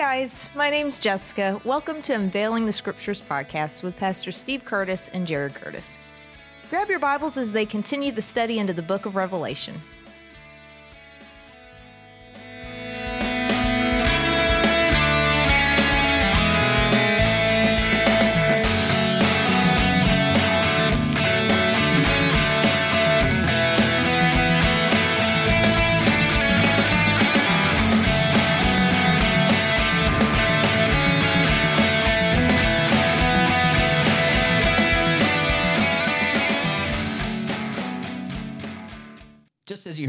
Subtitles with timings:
[0.00, 1.60] guys, my name's Jessica.
[1.62, 5.98] Welcome to Unveiling the Scriptures podcast with Pastor Steve Curtis and Jared Curtis.
[6.70, 9.74] Grab your Bibles as they continue the study into the book of Revelation.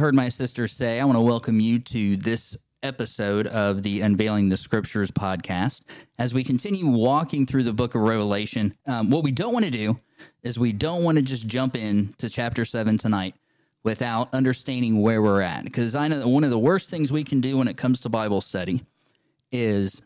[0.01, 4.49] Heard my sister say, I want to welcome you to this episode of the Unveiling
[4.49, 5.83] the Scriptures podcast.
[6.17, 9.69] As we continue walking through the book of Revelation, um, what we don't want to
[9.69, 9.99] do
[10.41, 13.35] is we don't want to just jump in to chapter seven tonight
[13.83, 15.65] without understanding where we're at.
[15.65, 17.99] Because I know that one of the worst things we can do when it comes
[17.99, 18.81] to Bible study
[19.51, 20.01] is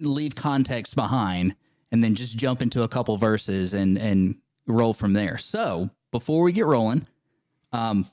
[0.00, 1.54] leave context behind
[1.92, 5.38] and then just jump into a couple verses and and roll from there.
[5.38, 7.06] So before we get rolling,
[7.72, 8.04] um,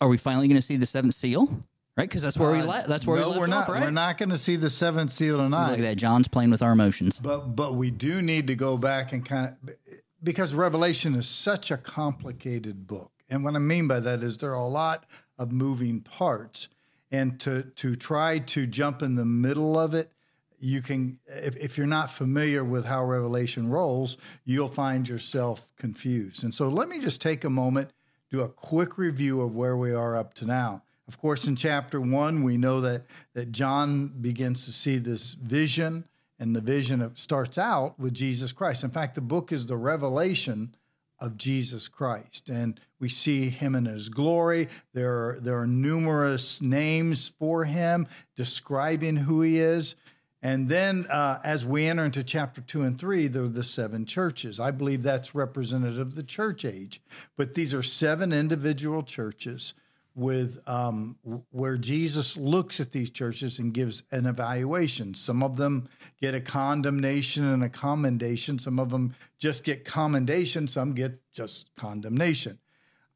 [0.00, 1.48] are we finally going to see the seventh seal?
[1.94, 3.62] Right, because that's where we la- that's where Uh, no, we left we're not.
[3.64, 3.68] off.
[3.68, 5.70] Right, We're not going to see the seventh seal tonight.
[5.72, 5.96] Look at that.
[5.96, 7.20] John's playing with our emotions.
[7.22, 9.74] But but we do need to go back and kind of
[10.22, 14.52] because Revelation is such a complicated book, and what I mean by that is there
[14.52, 15.04] are a lot
[15.38, 16.68] of moving parts,
[17.10, 20.12] and to to try to jump in the middle of it,
[20.60, 24.16] you can if, if you're not familiar with how Revelation rolls,
[24.46, 26.42] you'll find yourself confused.
[26.42, 27.90] And so let me just take a moment,
[28.32, 30.82] do a quick review of where we are up to now.
[31.06, 36.04] Of course, in chapter one, we know that that John begins to see this vision
[36.38, 38.84] and the vision of, starts out with Jesus Christ.
[38.84, 40.74] In fact, the book is the revelation
[41.20, 44.68] of Jesus Christ, and we see him in his glory.
[44.94, 49.94] There are, there are numerous names for him describing who he is.
[50.42, 54.04] And then uh, as we enter into chapter two and three, there are the seven
[54.04, 54.58] churches.
[54.58, 57.00] I believe that's representative of the church age.
[57.36, 59.74] But these are seven individual churches
[60.14, 61.16] with um,
[61.50, 65.14] where Jesus looks at these churches and gives an evaluation.
[65.14, 65.88] Some of them
[66.20, 68.58] get a condemnation and a commendation.
[68.58, 70.66] Some of them just get commendation.
[70.66, 72.58] Some get just condemnation.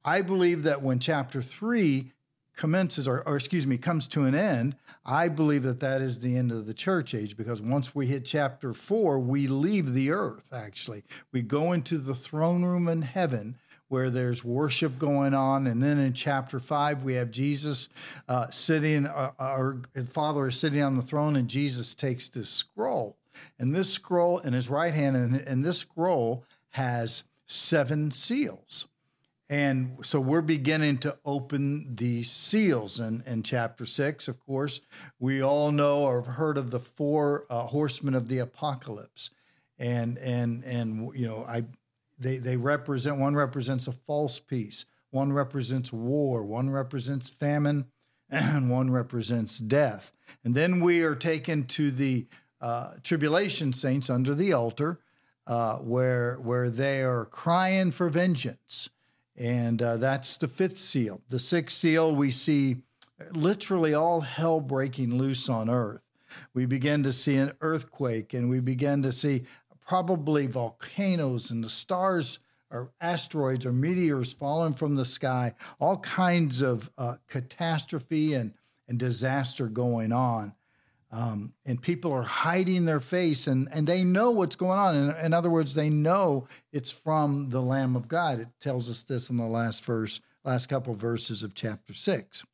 [0.05, 2.13] I believe that when chapter three
[2.57, 6.37] commences, or, or excuse me, comes to an end, I believe that that is the
[6.37, 10.53] end of the church age because once we hit chapter four, we leave the earth,
[10.53, 11.05] actually.
[11.33, 13.57] We go into the throne room in heaven
[13.89, 15.67] where there's worship going on.
[15.67, 17.89] And then in chapter five, we have Jesus
[18.29, 23.17] uh, sitting, uh, our Father is sitting on the throne, and Jesus takes this scroll.
[23.59, 28.87] And this scroll in his right hand, and, and this scroll has seven seals.
[29.49, 32.99] And so we're beginning to open these seals.
[32.99, 34.81] And in chapter six, of course,
[35.21, 39.31] we all know or have heard of the four uh, horsemen of the apocalypse.
[39.79, 41.63] And, and, and, you know, I,
[42.19, 47.87] they, they represent, one represents a false peace, one represents war, one represents famine,
[48.31, 50.11] and one represents death.
[50.43, 52.27] And then we are taken to the
[52.61, 54.99] uh, tribulation saints under the altar,
[55.47, 58.91] uh, where, where they are crying for vengeance.
[59.39, 61.21] And uh, that's the fifth seal.
[61.29, 62.77] The sixth seal, we see
[63.33, 66.03] literally all hell breaking loose on earth.
[66.55, 69.43] We begin to see an earthquake and we begin to see
[69.87, 76.61] probably volcanoes and the stars or asteroids or meteors falling from the sky, all kinds
[76.63, 78.55] of uh, catastrophe and,
[78.89, 80.55] and disaster going on.
[81.17, 84.95] Um, and people are hiding their face and, and they know what's going on.
[84.95, 88.39] In, in other words, they know it's from the Lamb of God.
[88.39, 92.45] It tells us this in the last verse, last couple of verses of chapter six.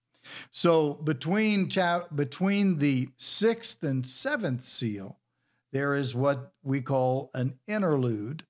[0.53, 5.19] So between chap- between the sixth and seventh seal,
[5.73, 8.45] there is what we call an interlude.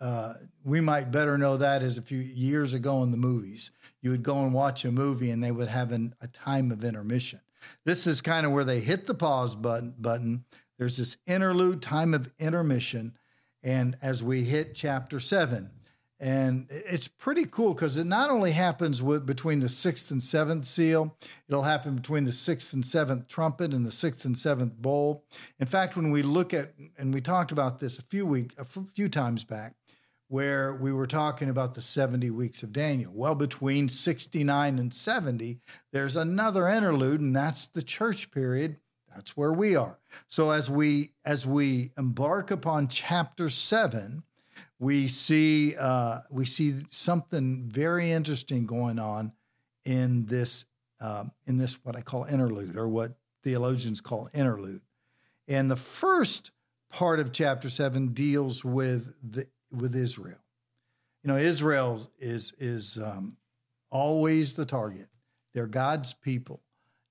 [0.00, 0.32] Uh,
[0.64, 3.70] we might better know that as a few years ago in the movies.
[4.00, 6.82] You would go and watch a movie and they would have an, a time of
[6.82, 7.40] intermission.
[7.84, 9.94] This is kind of where they hit the pause button.
[9.98, 10.44] Button.
[10.78, 13.16] There's this interlude time of intermission,
[13.62, 15.70] and as we hit chapter seven,
[16.18, 20.66] and it's pretty cool because it not only happens with between the sixth and seventh
[20.66, 21.16] seal,
[21.48, 25.24] it'll happen between the sixth and seventh trumpet and the sixth and seventh bowl.
[25.58, 28.64] In fact, when we look at and we talked about this a few week a
[28.64, 29.74] few times back,
[30.32, 33.12] where we were talking about the 70 weeks of Daniel.
[33.14, 35.60] Well, between 69 and 70,
[35.92, 38.78] there's another interlude, and that's the church period.
[39.14, 39.98] That's where we are.
[40.28, 44.22] So as we as we embark upon chapter seven,
[44.78, 49.32] we see uh, we see something very interesting going on
[49.84, 50.64] in this
[51.02, 54.80] um, in this what I call interlude, or what theologians call interlude.
[55.46, 56.52] And the first
[56.88, 60.38] part of chapter seven deals with the with Israel.
[61.22, 63.36] You know, Israel is is um,
[63.90, 65.08] always the target.
[65.54, 66.60] They're God's people,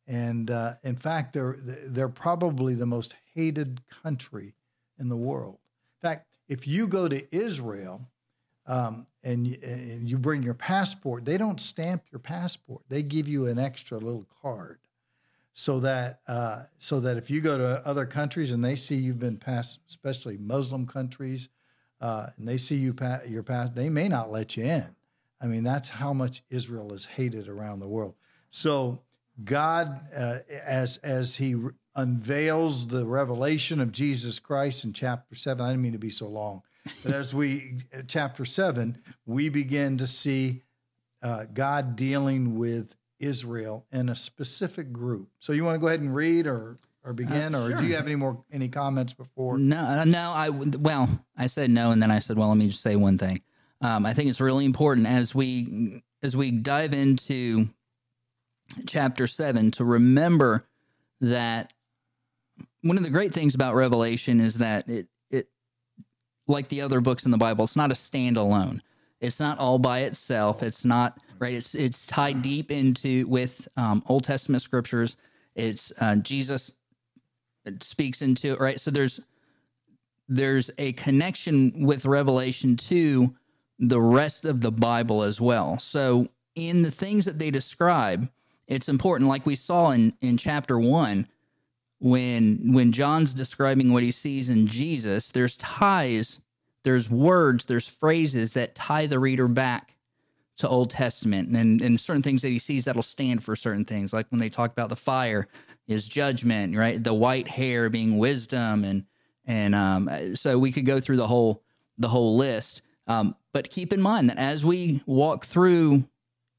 [0.08, 4.54] and uh, in fact, they're they're probably the most hated country
[5.00, 5.60] in the world.
[6.02, 8.10] In fact, if you go to Israel
[8.66, 12.84] um, and, and you bring your passport, they don't stamp your passport.
[12.90, 14.80] They give you an extra little card
[15.54, 19.20] so that uh, so that if you go to other countries and they see you've
[19.20, 21.50] been past, especially Muslim countries,
[22.02, 24.96] uh, and they see you pa- your past, they may not let you in.
[25.40, 28.16] I mean, that's how much Israel is hated around the world.
[28.50, 29.02] So
[29.44, 35.66] God, uh, as as He re- unveils the revelation of Jesus Christ in chapter seven,
[35.66, 36.64] I didn't mean to be so long,
[37.04, 40.64] but as we chapter seven, we begin to see
[41.22, 45.30] uh, God dealing with Israel in a specific group.
[45.40, 48.06] So you want to go ahead and read or or begin, or do you have
[48.06, 49.58] any more any comments before?
[49.58, 50.32] No, uh, no.
[50.32, 51.10] I well,
[51.42, 53.42] I said no, and then I said, well, let me just say one thing.
[53.82, 57.68] Um, I think it's really important as we as we dive into
[58.86, 60.68] chapter seven to remember
[61.20, 61.74] that
[62.84, 65.50] one of the great things about Revelation is that it it
[66.48, 68.80] like the other books in the Bible, it's not a standalone.
[69.20, 70.62] It's not all by itself.
[70.62, 71.56] It's not right.
[71.56, 75.18] It's it's tied deep into with um, Old Testament scriptures.
[75.56, 76.72] It's uh, Jesus
[77.80, 78.80] speaks into it, right.
[78.80, 79.20] So there's
[80.32, 83.36] there's a connection with Revelation to
[83.80, 85.78] the rest of the Bible as well.
[85.78, 88.30] So in the things that they describe,
[88.66, 89.30] it's important.
[89.30, 91.28] Like we saw in in chapter one,
[92.00, 96.40] when when John's describing what he sees in Jesus, there's ties,
[96.84, 99.98] there's words, there's phrases that tie the reader back
[100.58, 104.14] to Old Testament and, and certain things that he sees that'll stand for certain things.
[104.14, 105.48] Like when they talk about the fire
[105.88, 107.04] is judgment, right?
[107.04, 109.06] The white hair being wisdom and
[109.52, 111.62] and um, so we could go through the whole
[111.98, 112.82] the whole list.
[113.08, 116.08] Um, but keep in mind that as we walk through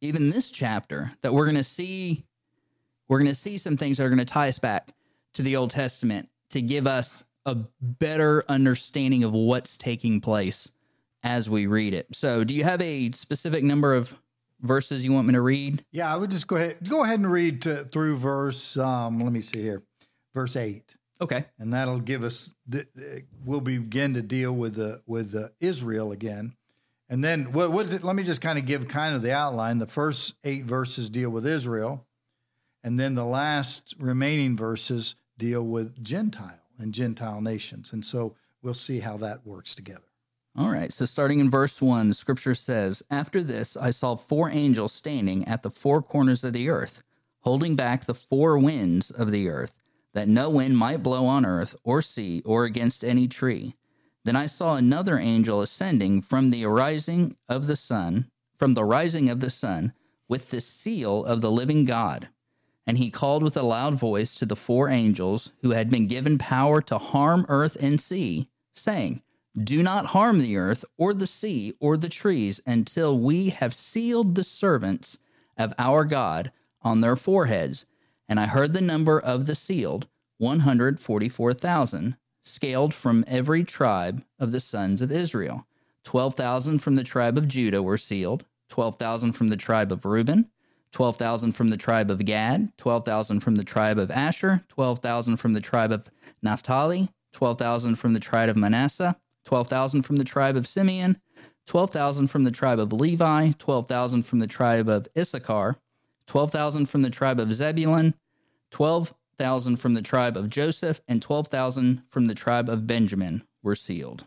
[0.02, 2.24] even this chapter, that we're going to see
[3.08, 4.90] we're going to see some things that are going to tie us back
[5.34, 10.70] to the Old Testament to give us a better understanding of what's taking place
[11.22, 12.06] as we read it.
[12.12, 14.20] So, do you have a specific number of
[14.60, 15.82] verses you want me to read?
[15.92, 18.76] Yeah, I would just go ahead go ahead and read to, through verse.
[18.76, 19.82] Um, let me see here,
[20.34, 21.44] verse eight, Okay.
[21.58, 22.52] and that'll give us.
[22.66, 22.86] The,
[23.44, 26.54] we'll begin to deal with the with the Israel again,
[27.08, 28.02] and then what what is it?
[28.02, 29.78] Let me just kind of give kind of the outline.
[29.78, 32.06] The first eight verses deal with Israel,
[32.82, 38.74] and then the last remaining verses deal with Gentile and Gentile nations, and so we'll
[38.74, 40.02] see how that works together.
[40.56, 40.92] All right.
[40.92, 45.46] So, starting in verse 1, the scripture says, After this, I saw four angels standing
[45.48, 47.02] at the four corners of the earth,
[47.40, 49.81] holding back the four winds of the earth,
[50.14, 53.74] that no wind might blow on earth, or sea, or against any tree.
[54.24, 59.28] Then I saw another angel ascending from the rising of the sun, from the rising
[59.28, 59.92] of the sun,
[60.28, 62.28] with the seal of the living God.
[62.86, 66.38] And he called with a loud voice to the four angels who had been given
[66.38, 69.22] power to harm earth and sea, saying,
[69.60, 74.34] do not harm the earth or the sea or the trees until we have sealed
[74.34, 75.18] the servants
[75.58, 77.84] of our God on their foreheads.
[78.28, 80.08] And I heard the number of the sealed
[80.42, 85.66] 144,000, scaled from every tribe of the sons of Israel.
[86.04, 90.50] 12,000 from the tribe of Judah were sealed, 12,000 from the tribe of Reuben,
[90.90, 95.60] 12,000 from the tribe of Gad, 12,000 from the tribe of Asher, 12,000 from the
[95.60, 96.10] tribe of
[96.42, 101.20] Naphtali, 12,000 from the tribe of Manasseh 12,000 from the tribe of Simeon,
[101.66, 105.76] 12,000 from the tribe of Levi, 12,000 from the tribe of Issachar,
[106.26, 108.14] 12,000 from the tribe of Zebulun,
[109.42, 114.24] 12,000 from the tribe of Joseph, and 12,000 from the tribe of Benjamin were sealed.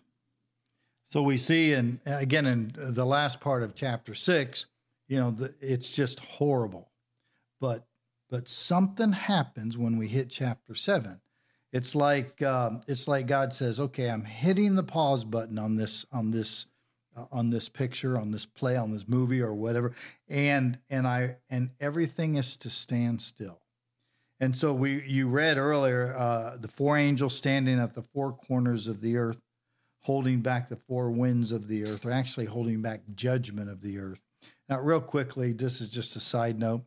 [1.06, 4.66] So we see, and again in the last part of chapter six,
[5.08, 6.92] you know, the, it's just horrible.
[7.62, 7.88] But
[8.30, 11.22] but something happens when we hit chapter seven.
[11.72, 16.06] It's like um, it's like God says, "Okay, I'm hitting the pause button on this
[16.12, 16.68] on this
[17.16, 19.94] uh, on this picture, on this play, on this movie, or whatever,"
[20.28, 23.62] and and I and everything is to stand still.
[24.40, 28.88] And so we you read earlier uh, the four angels standing at the four corners
[28.88, 29.42] of the earth,
[30.02, 33.98] holding back the four winds of the earth, or actually holding back judgment of the
[33.98, 34.22] earth.
[34.68, 36.84] Now, real quickly, this is just a side note.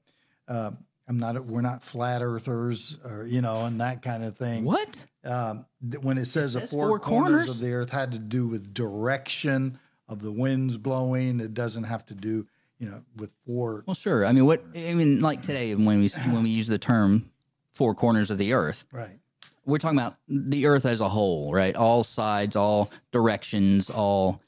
[0.46, 0.72] Uh,
[1.08, 1.42] I'm not.
[1.46, 4.64] We're not flat earthers, or you know, and that kind of thing.
[4.64, 5.06] What?
[5.24, 5.64] Um,
[6.02, 7.48] when it says the four, four corners, corners?
[7.48, 11.40] of the earth had to do with direction of the winds blowing.
[11.40, 12.46] It doesn't have to do,
[12.78, 13.84] you know, with four.
[13.86, 14.26] Well, sure.
[14.26, 14.62] I mean, what?
[14.76, 17.30] I mean, like today when we when we use the term
[17.78, 19.20] four corners of the earth, Right.
[19.64, 21.74] we're talking about the earth as a whole, right?
[21.76, 24.42] All sides, all directions, all.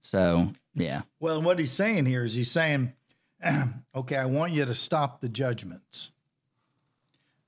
[0.00, 2.92] So yeah, Well, what he's saying here is he's saying,
[3.94, 6.12] okay, I want you to stop the judgments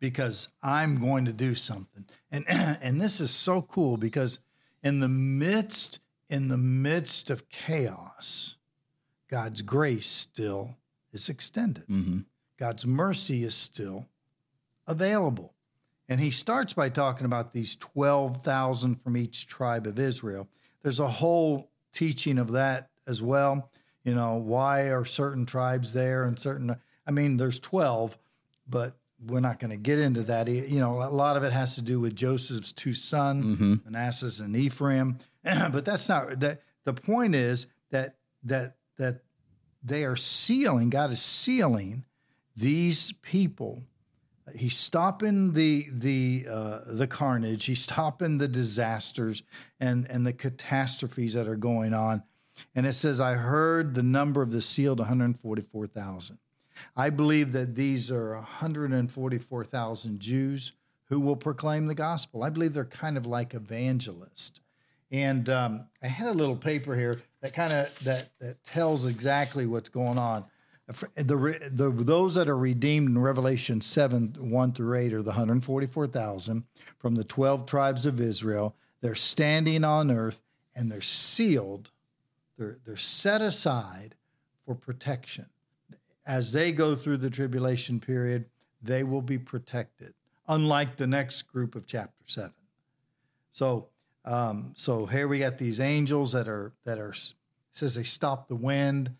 [0.00, 2.04] because I'm going to do something.
[2.32, 4.40] And and this is so cool because
[4.82, 8.56] in the midst in the midst of chaos,
[9.30, 10.76] God's grace still
[11.12, 11.86] is extended.
[11.86, 12.20] Mm-hmm.
[12.58, 14.08] God's mercy is still
[14.88, 15.54] available.
[16.08, 20.48] And he starts by talking about these 12,000 from each tribe of Israel.
[20.82, 23.70] There's a whole teaching of that as well.
[24.04, 26.74] You know, why are certain tribes there and certain,
[27.06, 28.16] I mean, there's 12,
[28.66, 30.48] but we're not going to get into that.
[30.48, 33.74] You know, a lot of it has to do with Joseph's two sons, mm-hmm.
[33.84, 35.18] Manasseh and Ephraim.
[35.44, 36.60] but that's not that.
[36.84, 39.22] The point is that that that
[39.82, 40.90] they are sealing.
[40.90, 42.04] God is sealing
[42.56, 43.82] these people.
[44.56, 47.64] He's stopping the the uh, the carnage.
[47.66, 49.42] He's stopping the disasters
[49.80, 52.22] and and the catastrophes that are going on.
[52.74, 56.38] And it says, "I heard the number of the sealed, one hundred forty-four thousand.
[56.96, 60.72] I believe that these are 144,000 Jews
[61.06, 62.42] who will proclaim the gospel.
[62.42, 64.60] I believe they're kind of like evangelists.
[65.10, 69.66] And um, I had a little paper here that kind of that that tells exactly
[69.66, 70.44] what's going on.
[70.88, 75.62] The, the those that are redeemed in Revelation seven one through eight are the hundred
[75.62, 76.64] forty four thousand
[76.98, 78.74] from the twelve tribes of Israel.
[79.02, 80.40] They're standing on earth
[80.74, 81.90] and they're sealed.
[82.56, 84.14] They're they're set aside
[84.64, 85.50] for protection
[86.26, 88.46] as they go through the tribulation period.
[88.80, 90.14] They will be protected,
[90.46, 92.54] unlike the next group of chapter seven.
[93.52, 93.88] So
[94.24, 97.12] um, so here we got these angels that are that are
[97.72, 99.10] says they stop the wind,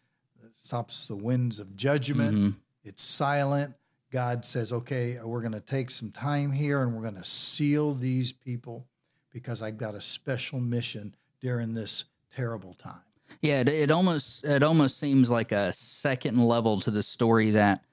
[0.60, 2.36] stops the winds of judgment.
[2.36, 2.50] Mm-hmm.
[2.84, 3.74] It's silent.
[4.10, 7.94] God says, "Okay, we're going to take some time here, and we're going to seal
[7.94, 8.86] these people
[9.32, 13.02] because I've got a special mission during this terrible time."
[13.42, 13.60] yeah.
[13.60, 17.84] It, it almost it almost seems like a second level to the story that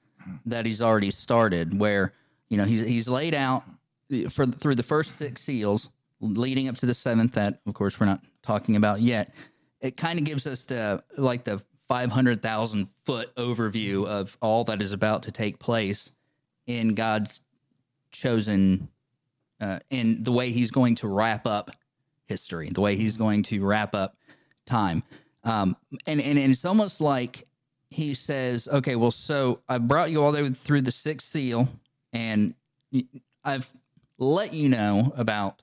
[0.46, 2.12] that he's already started, where
[2.48, 3.62] you know he's he's laid out
[4.30, 8.06] for through the first six seals leading up to the seventh that of course we're
[8.06, 9.34] not talking about yet
[9.80, 14.92] it kind of gives us the like the 500,000 foot overview of all that is
[14.92, 16.12] about to take place
[16.66, 17.40] in God's
[18.10, 18.88] chosen
[19.60, 21.70] uh, in the way he's going to wrap up
[22.26, 24.16] history the way he's going to wrap up
[24.66, 25.02] time
[25.44, 25.76] um,
[26.06, 27.46] and, and and it's almost like
[27.88, 31.68] he says okay well so I brought you all the way through the sixth seal
[32.12, 32.54] and
[33.44, 33.72] I've
[34.18, 35.62] let you know about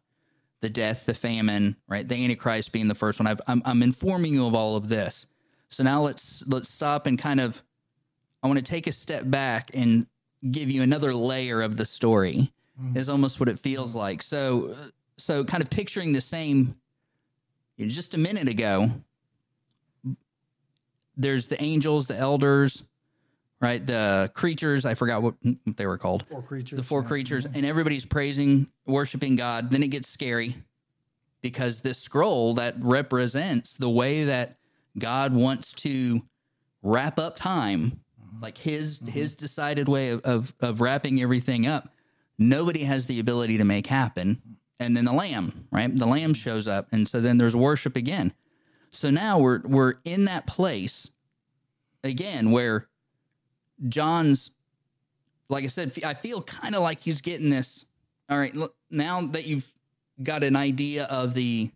[0.62, 2.08] the death, the famine, right?
[2.08, 3.28] The Antichrist being the first one.
[3.28, 5.28] I've, I'm, I'm informing you of all of this.
[5.74, 7.62] So now let's let's stop and kind of.
[8.42, 10.06] I want to take a step back and
[10.52, 12.52] give you another layer of the story.
[12.80, 12.98] Mm-hmm.
[12.98, 14.22] Is almost what it feels like.
[14.22, 14.76] So
[15.18, 16.76] so kind of picturing the same.
[17.80, 18.92] Just a minute ago,
[21.18, 22.84] there's the angels, the elders,
[23.60, 23.84] right?
[23.84, 24.86] The creatures.
[24.86, 26.78] I forgot what what they were called Four creatures.
[26.78, 27.08] the four yeah.
[27.08, 27.58] creatures, mm-hmm.
[27.58, 29.72] and everybody's praising, worshiping God.
[29.72, 30.56] Then it gets scary
[31.42, 34.58] because this scroll that represents the way that
[34.98, 36.22] God wants to
[36.82, 38.02] wrap up time,
[38.42, 39.10] like His mm-hmm.
[39.10, 41.90] His decided way of, of of wrapping everything up.
[42.38, 44.42] Nobody has the ability to make happen.
[44.80, 45.96] And then the lamb, right?
[45.96, 46.34] The lamb mm-hmm.
[46.34, 48.34] shows up, and so then there's worship again.
[48.92, 51.10] So now we're we're in that place
[52.04, 52.88] again where
[53.88, 54.52] John's
[55.50, 57.86] like I said, I feel kind of like he's getting this.
[58.30, 59.72] All right, look, now that you've
[60.22, 61.72] got an idea of the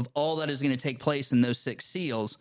[0.00, 2.38] of all that is going to take place in those six seals,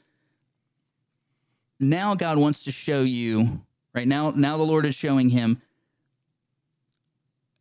[1.79, 3.61] now God wants to show you.
[3.93, 5.61] Right now, now the Lord is showing him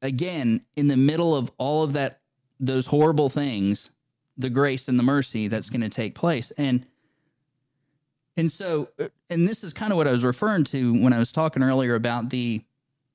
[0.00, 2.20] again in the middle of all of that,
[2.60, 3.90] those horrible things,
[4.36, 6.86] the grace and the mercy that's going to take place, and
[8.36, 8.88] and so,
[9.28, 11.96] and this is kind of what I was referring to when I was talking earlier
[11.96, 12.62] about the,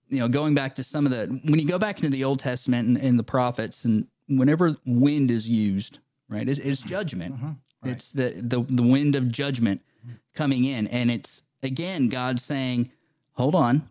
[0.10, 2.40] you know, going back to some of the, when you go back into the Old
[2.40, 6.00] Testament and, and the prophets, and whenever wind is used,
[6.34, 6.90] right, it's, it's mm-hmm.
[6.90, 7.36] judgment.
[7.36, 7.90] Mm-hmm.
[7.90, 10.16] It's the, the, the wind of judgment mm-hmm.
[10.34, 10.88] coming in.
[10.88, 12.92] And it's, again, God saying,
[13.34, 13.88] hold on.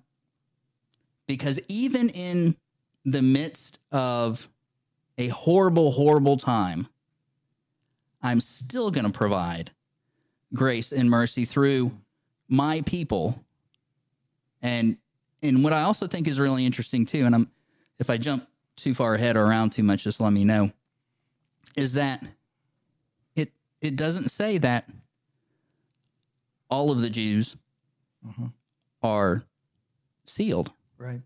[1.26, 2.56] Because even in
[3.04, 4.48] the midst of
[5.18, 6.88] a horrible, horrible time,
[8.22, 9.70] I'm still going to provide
[10.54, 11.92] grace and mercy through
[12.48, 13.42] my people.
[14.60, 14.98] And
[15.42, 17.50] and what I also think is really interesting too, and I'm
[17.98, 18.46] if I jump
[18.76, 20.70] too far ahead or around too much, just let me know,
[21.76, 22.24] is that
[23.34, 24.88] it it doesn't say that
[26.70, 27.56] all of the Jews
[28.26, 28.46] mm-hmm.
[29.02, 29.44] are
[30.24, 30.70] sealed.
[30.98, 31.20] Right.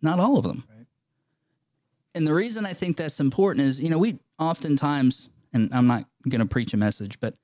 [0.00, 0.64] Not all of them.
[0.68, 0.86] Right.
[2.14, 6.04] and the reason I think that's important is, you know, we oftentimes, and I'm not
[6.28, 7.34] going to preach a message, but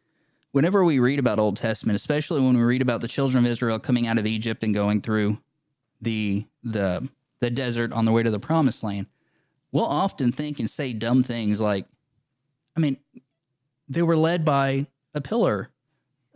[0.53, 3.79] whenever we read about Old Testament, especially when we read about the children of Israel
[3.79, 5.39] coming out of Egypt and going through
[6.01, 7.09] the the
[7.41, 9.07] the desert on the way to the promised land,
[9.71, 11.87] we'll often think and say dumb things like,
[12.79, 12.97] I mean,
[13.89, 15.71] they were led by a pillar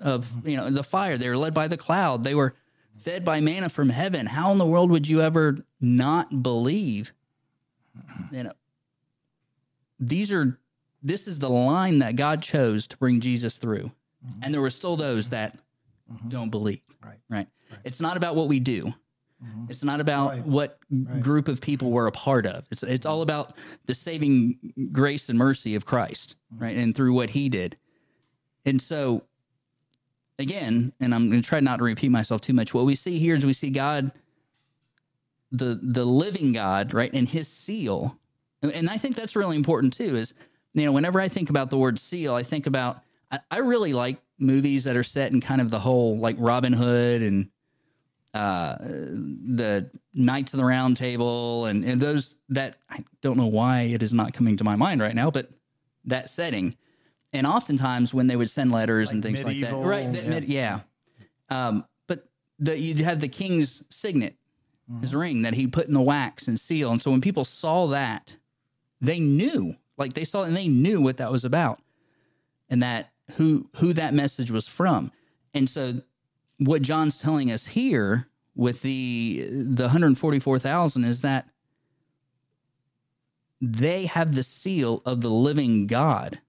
[0.01, 0.49] of, mm-hmm.
[0.49, 1.17] you know, the fire.
[1.17, 2.25] They were led by the cloud.
[2.25, 2.57] They were
[2.99, 4.27] fed by manna from heaven.
[4.27, 7.13] How in the world would you ever not believe?
[7.97, 8.35] Mm-hmm.
[8.35, 8.53] You know,
[10.01, 10.59] these are
[11.01, 13.85] this is the line that God chose to bring Jesus through.
[14.27, 14.41] Mm-hmm.
[14.43, 15.57] And there were still those that
[16.27, 16.83] don't believe.
[17.05, 17.19] Right.
[17.29, 17.47] Right.
[17.85, 18.93] It's not about what we do.
[19.43, 19.65] Mm-hmm.
[19.71, 20.45] It's not about Right.
[20.47, 20.79] what
[21.21, 22.65] group of people we're a part of.
[22.71, 23.57] It's it's all about
[23.87, 26.63] the saving grace and mercy of Christ, mm-hmm.
[26.63, 26.77] right?
[26.77, 27.77] And through what he did.
[28.65, 29.25] And so
[30.39, 32.73] again, and I'm going to try not to repeat myself too much.
[32.73, 34.13] What we see here is we see God
[35.51, 37.13] the the living God, right?
[37.13, 38.19] And his seal.
[38.63, 40.35] And I think that's really important too is
[40.75, 43.93] you know, whenever I think about the word seal, I think about I, I really
[43.93, 47.51] like movies that are set in kind of the whole like Robin Hood and
[48.35, 53.83] uh, the Knights of the Round Table and, and those that I don't know why
[53.83, 55.51] it is not coming to my mind right now, but
[56.05, 56.77] that setting.
[57.33, 60.13] And oftentimes when they would send letters and things like that, right?
[60.13, 60.31] that yeah.
[60.31, 60.81] mid- yeah.
[61.49, 64.37] Um, but the, you'd have the king's signet,
[65.01, 66.91] his ring that he put in the wax and seal.
[66.91, 68.37] And so when people saw that,
[69.01, 71.81] they knew, like they saw it and they knew what that was about,
[72.69, 75.11] and that who who that message was from.
[75.55, 76.03] And so
[76.65, 81.49] what John's telling us here with the the 144,000 is that
[83.61, 86.41] they have the seal of the living God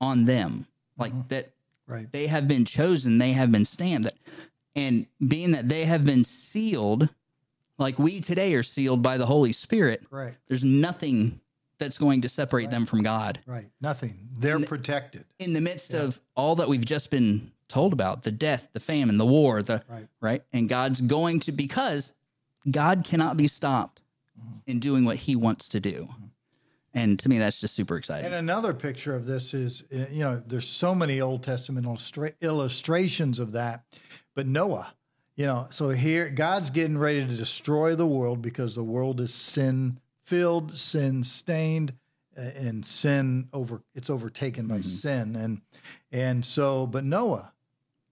[0.00, 0.66] on them.
[0.98, 1.28] Like mm-hmm.
[1.28, 1.50] that
[1.86, 2.10] Right.
[2.10, 4.08] they have been chosen, they have been stamped.
[4.74, 7.10] And being that they have been sealed,
[7.76, 10.34] like we today are sealed by the Holy Spirit, Right.
[10.48, 11.40] there's nothing
[11.76, 13.40] that's going to separate them from God.
[13.46, 13.66] Right.
[13.82, 14.14] Nothing.
[14.38, 15.26] They're protected.
[15.38, 19.18] In the midst of all that we've just been told about the death, the famine,
[19.18, 20.06] the war, the Right.
[20.20, 20.42] right?
[20.52, 22.12] And God's going to, because
[22.70, 24.00] God cannot be stopped
[24.40, 24.58] mm-hmm.
[24.68, 26.06] in doing what he wants to do.
[26.08, 26.24] Mm-hmm.
[26.94, 28.26] And to me, that's just super exciting.
[28.26, 33.40] And another picture of this is, you know, there's so many Old Testament illustra- illustrations
[33.40, 33.82] of that,
[34.36, 34.94] but Noah,
[35.34, 39.34] you know, so here God's getting ready to destroy the world because the world is
[39.34, 41.94] sin filled, sin stained,
[42.36, 44.82] and sin over it's overtaken by mm-hmm.
[44.82, 45.60] sin, and
[46.10, 47.53] and so, but Noah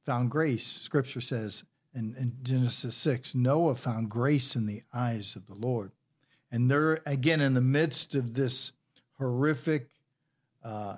[0.04, 0.66] found grace.
[0.66, 5.92] Scripture says in, in Genesis six, Noah found grace in the eyes of the Lord.
[6.50, 8.72] And they're again in the midst of this
[9.18, 9.88] horrific,
[10.64, 10.96] uh,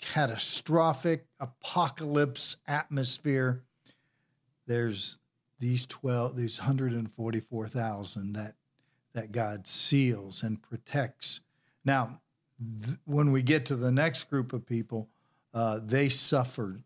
[0.00, 3.62] catastrophic apocalypse atmosphere.
[4.66, 5.18] There's
[5.60, 8.54] these twelve, these hundred and forty-four thousand that
[9.14, 11.40] that God seals and protects.
[11.84, 12.20] Now,
[12.58, 15.08] th- when we get to the next group of people,
[15.54, 16.82] uh, they suffered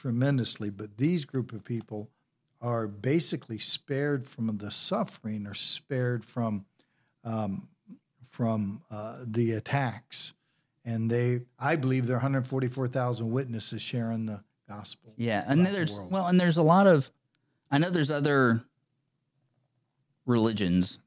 [0.00, 2.08] tremendously, but these group of people
[2.60, 6.64] are basically spared from the suffering or spared from
[7.24, 7.68] um,
[8.30, 10.34] from uh, the attacks.
[10.84, 15.12] And they, I believe, there are 144,000 witnesses sharing the gospel.
[15.16, 16.10] Yeah, and then the there's world.
[16.10, 17.10] well, and there's a lot of,
[17.70, 18.64] I know there's other
[20.24, 20.98] religions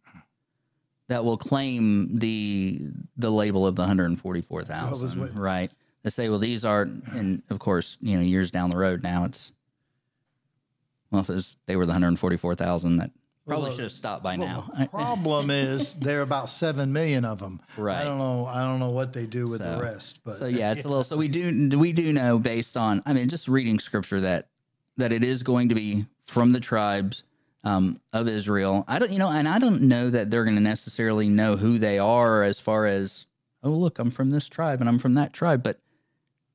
[1.08, 5.71] that will claim the the label of the 144,000, right?
[6.04, 9.24] They say, well, these are, and of course, you know, years down the road now,
[9.26, 9.52] it's
[11.12, 13.12] well, if it was, they were the 144,000 that
[13.46, 14.80] probably Well, should have stopped by Well, now.
[14.84, 17.62] the problem is there are about seven million of them.
[17.78, 18.02] Right.
[18.02, 18.46] I don't know.
[18.48, 20.88] I don't know what they do with So- the rest, but So yeah, it's a
[20.89, 21.04] little.
[21.04, 24.48] So we do we do know based on I mean just reading scripture that
[24.98, 27.24] that it is going to be from the tribes
[27.63, 28.84] um, of Israel.
[28.88, 31.78] I don't you know, and I don't know that they're going to necessarily know who
[31.78, 33.26] they are as far as
[33.63, 35.80] oh look, I'm from this tribe and I'm from that tribe, but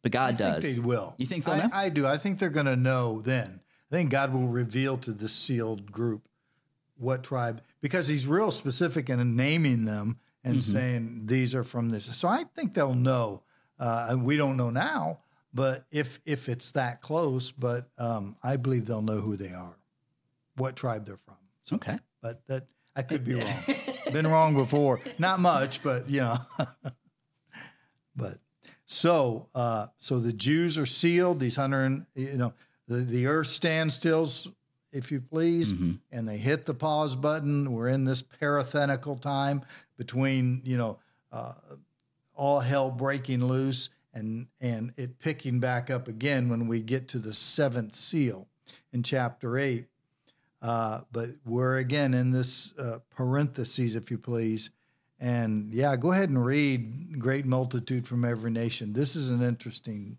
[0.03, 0.63] but God I does.
[0.63, 1.15] think they will.
[1.19, 1.71] You think they'll I, know?
[1.73, 2.07] I do.
[2.07, 3.61] I think they're going to know then.
[3.91, 6.29] I think God will reveal to this sealed group
[6.97, 10.61] what tribe, because He's real specific in naming them and Mm-hmm.
[10.61, 12.05] saying these are from this.
[12.17, 13.43] So I think they'll know.
[13.79, 15.21] Uh, we don't know now,
[15.53, 19.77] but if if it's that close, but um, I believe they'll know who they are,
[20.57, 21.37] what tribe they're from.
[21.65, 21.97] So, okay.
[22.23, 23.77] but that I could be wrong.
[24.13, 25.01] Been wrong before.
[25.19, 26.39] Not much, but you know.
[28.17, 28.39] but
[28.89, 31.39] so uh, so the Jews are sealed.
[31.41, 32.55] These hundred, and- you know,
[32.89, 34.49] the the earth stands stills,
[34.93, 35.73] if you please,
[36.11, 37.71] and they hit the pause button.
[37.73, 39.63] We're in this parathenical time
[39.99, 40.99] between you know
[41.31, 41.53] uh,
[42.35, 47.19] all hell breaking loose and and it picking back up again when we get to
[47.19, 48.49] the seventh seal
[48.93, 49.85] in chapter eight.
[50.63, 54.71] Uh, but we're again in this uh, parentheses, if you please,
[55.21, 58.93] And yeah, go ahead and read Great Multitude from Every Nation.
[58.93, 60.19] This is an interesting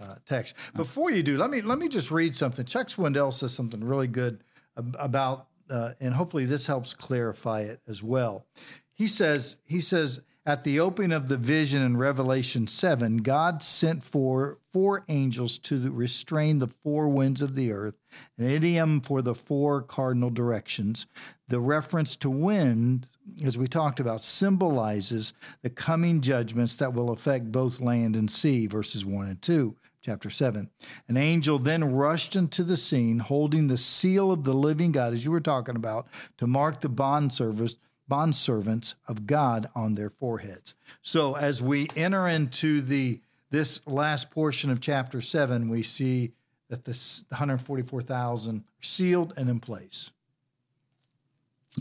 [0.00, 0.56] uh, text.
[0.74, 2.64] Before you do, let me let me just read something.
[2.64, 4.42] Chuck Swindoll says something really good
[4.76, 8.46] about, uh, and hopefully this helps clarify it as well.
[8.94, 14.02] He says he says at the opening of the vision in Revelation 7, God sent
[14.02, 17.96] for four angels to restrain the four winds of the earth,
[18.36, 21.06] an idiom for the four cardinal directions.
[21.46, 23.06] The reference to wind,
[23.44, 28.66] as we talked about, symbolizes the coming judgments that will affect both land and sea,
[28.66, 30.68] verses 1 and 2 chapter 7.
[31.08, 35.24] An angel then rushed into the scene holding the seal of the living God, as
[35.24, 36.08] you were talking about,
[36.38, 37.76] to mark the bond service
[38.10, 40.74] bondservants of God on their foreheads.
[41.00, 43.20] So as we enter into the
[43.50, 46.32] this last portion of chapter 7, we see
[46.68, 46.92] that the
[47.30, 50.12] 144,000 are sealed and in place.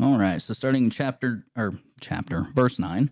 [0.01, 0.41] All right.
[0.41, 3.11] So starting in chapter or chapter verse 9.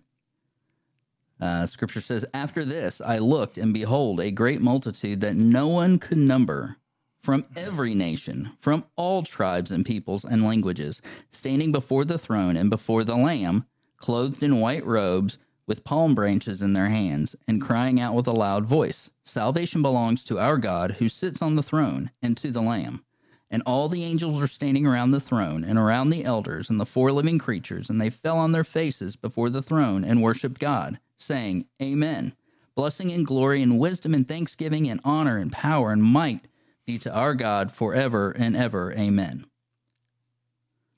[1.40, 5.98] Uh, scripture says, After this I looked, and behold, a great multitude that no one
[5.98, 6.78] could number
[7.20, 12.70] from every nation, from all tribes and peoples and languages, standing before the throne and
[12.70, 18.00] before the Lamb, clothed in white robes, with palm branches in their hands, and crying
[18.00, 22.10] out with a loud voice Salvation belongs to our God who sits on the throne
[22.22, 23.04] and to the Lamb.
[23.50, 26.86] And all the angels were standing around the throne and around the elders and the
[26.86, 30.98] four living creatures, and they fell on their faces before the throne and worshipped God,
[31.16, 32.34] saying, Amen.
[32.74, 36.47] Blessing and glory and wisdom and thanksgiving and honor and power and might
[36.88, 38.92] be to our God forever and ever.
[38.94, 39.44] Amen.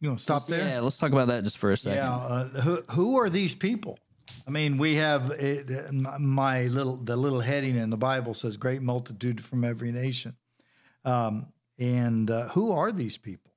[0.01, 0.67] You want to stop there?
[0.67, 1.99] Yeah, let's talk about that just for a second.
[1.99, 3.99] Yeah, uh, who, who are these people?
[4.47, 8.81] I mean, we have it, my little the little heading in the Bible says "great
[8.81, 10.37] multitude from every nation,"
[11.05, 11.49] um,
[11.79, 13.51] and uh, who are these people?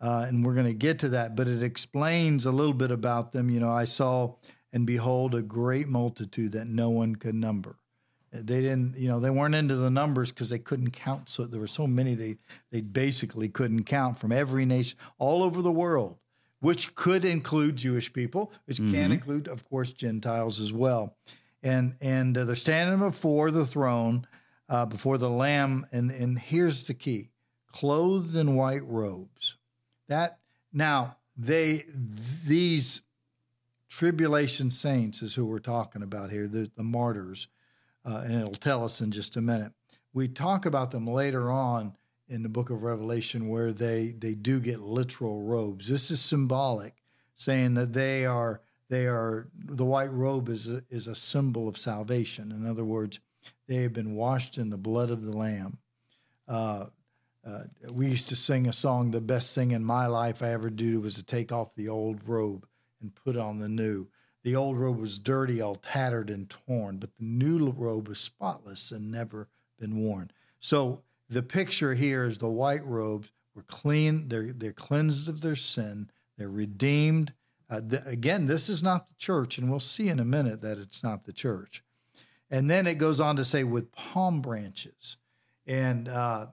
[0.00, 3.32] Uh, and we're going to get to that, but it explains a little bit about
[3.32, 3.50] them.
[3.50, 4.36] You know, I saw
[4.72, 7.79] and behold a great multitude that no one could number
[8.32, 11.60] they didn't you know they weren't into the numbers because they couldn't count so there
[11.60, 12.36] were so many they
[12.70, 16.16] they basically couldn't count from every nation all over the world
[16.60, 18.94] which could include jewish people which mm-hmm.
[18.94, 21.16] can include of course gentiles as well
[21.62, 24.26] and and uh, they're standing before the throne
[24.68, 27.30] uh, before the lamb and and here's the key
[27.72, 29.56] clothed in white robes
[30.08, 30.38] that
[30.72, 31.84] now they
[32.46, 33.02] these
[33.88, 37.48] tribulation saints is who we're talking about here the, the martyrs
[38.04, 39.72] uh, and it'll tell us in just a minute.
[40.12, 41.96] We talk about them later on
[42.28, 45.88] in the book of Revelation where they, they do get literal robes.
[45.88, 46.94] This is symbolic,
[47.36, 51.78] saying that they are they are the white robe is a, is a symbol of
[51.78, 52.50] salvation.
[52.50, 53.20] In other words,
[53.68, 55.78] they have been washed in the blood of the Lamb.
[56.48, 56.86] Uh,
[57.46, 59.12] uh, we used to sing a song.
[59.12, 62.28] The best thing in my life I ever did was to take off the old
[62.28, 62.66] robe
[63.00, 64.08] and put on the new.
[64.42, 68.90] The old robe was dirty, all tattered and torn, but the new robe was spotless
[68.90, 69.48] and never
[69.78, 70.30] been worn.
[70.58, 75.56] So the picture here is the white robes were clean, they're, they're cleansed of their
[75.56, 77.34] sin, they're redeemed.
[77.68, 81.02] Uh, again, this is not the church, and we'll see in a minute that it's
[81.02, 81.82] not the church.
[82.50, 85.18] And then it goes on to say with palm branches.
[85.66, 86.46] And uh,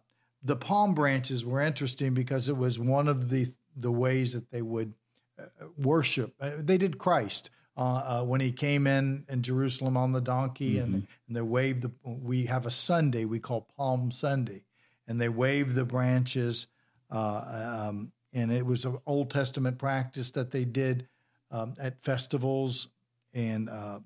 [0.44, 4.62] the palm branches were interesting because it was one of the, the ways that they
[4.62, 4.94] would
[5.40, 6.36] uh, worship.
[6.40, 10.76] Uh, they did Christ uh, uh, when he came in in Jerusalem on the donkey,
[10.76, 10.84] mm-hmm.
[10.84, 11.92] and, and they waved the.
[12.04, 14.64] We have a Sunday we call Palm Sunday,
[15.08, 16.68] and they waved the branches,
[17.12, 21.08] uh, um, and it was an Old Testament practice that they did
[21.52, 22.90] um, at festivals,
[23.36, 24.00] and uh,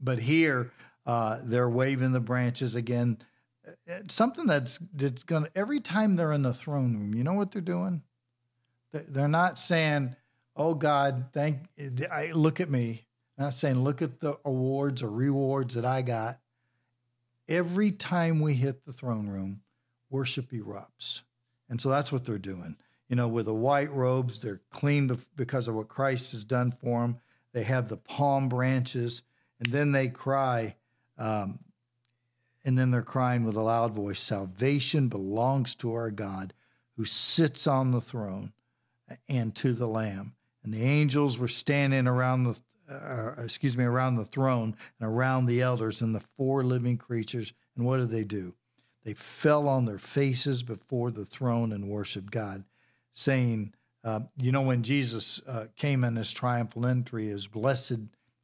[0.00, 0.72] but here
[1.06, 3.18] uh, they're waving the branches again.
[3.86, 7.14] It's something that's that's gonna every time they're in the throne room.
[7.14, 8.02] You know what they're doing?
[8.92, 10.16] They're not saying
[10.56, 11.58] oh God, thank
[12.10, 13.06] I look at me.
[13.38, 16.36] I'm not saying look at the awards or rewards that I got.
[17.48, 19.62] Every time we hit the throne room,
[20.10, 21.22] worship erupts.
[21.68, 22.76] And so that's what they're doing.
[23.08, 27.02] You know, with the white robes, they're clean because of what Christ has done for
[27.02, 27.18] them.
[27.52, 29.22] They have the palm branches,
[29.60, 30.76] and then they cry.
[31.16, 31.60] Um,
[32.64, 36.52] and then they're crying with a loud voice Salvation belongs to our God
[36.96, 38.52] who sits on the throne
[39.28, 40.35] and to the Lamb
[40.66, 45.46] and the angels were standing around the uh, excuse me around the throne and around
[45.46, 47.52] the elders and the four living creatures.
[47.76, 48.54] And what did they do?
[49.04, 52.64] They fell on their faces before the throne and worshiped god
[53.12, 53.72] saying
[54.04, 58.00] uh, you know when jesus uh, came in his triumphal entry is blessed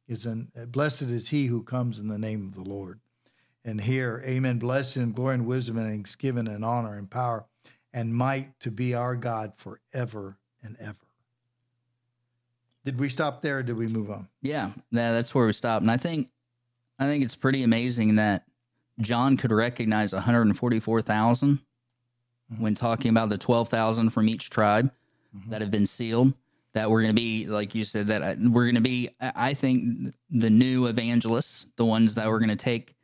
[0.07, 2.99] is in, blessed is he who comes in the name of the lord.
[3.65, 7.45] And here amen blessed and glory and wisdom and thanksgiving and honor and power
[7.93, 11.12] and might to be our god forever and ever
[12.85, 14.27] Did we stop there or did we move on?
[14.41, 15.83] Yeah, yeah, that's where we stopped.
[15.83, 16.29] And I think
[16.99, 18.45] I think it's pretty amazing that
[18.99, 22.63] John could recognize 144,000 mm-hmm.
[22.63, 24.91] when talking about the 12,000 from each tribe
[25.35, 25.49] mm-hmm.
[25.49, 26.33] that have been sealed.
[26.73, 29.09] That we're going to be, like you said, that uh, I- we're going to be,
[29.19, 32.95] I think, the new evangelists, the ones that we're going to take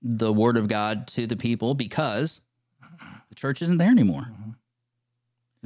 [0.00, 2.40] the word of God to the people because
[3.28, 4.22] the church isn't there anymore.
[4.22, 4.50] Mm-hmm.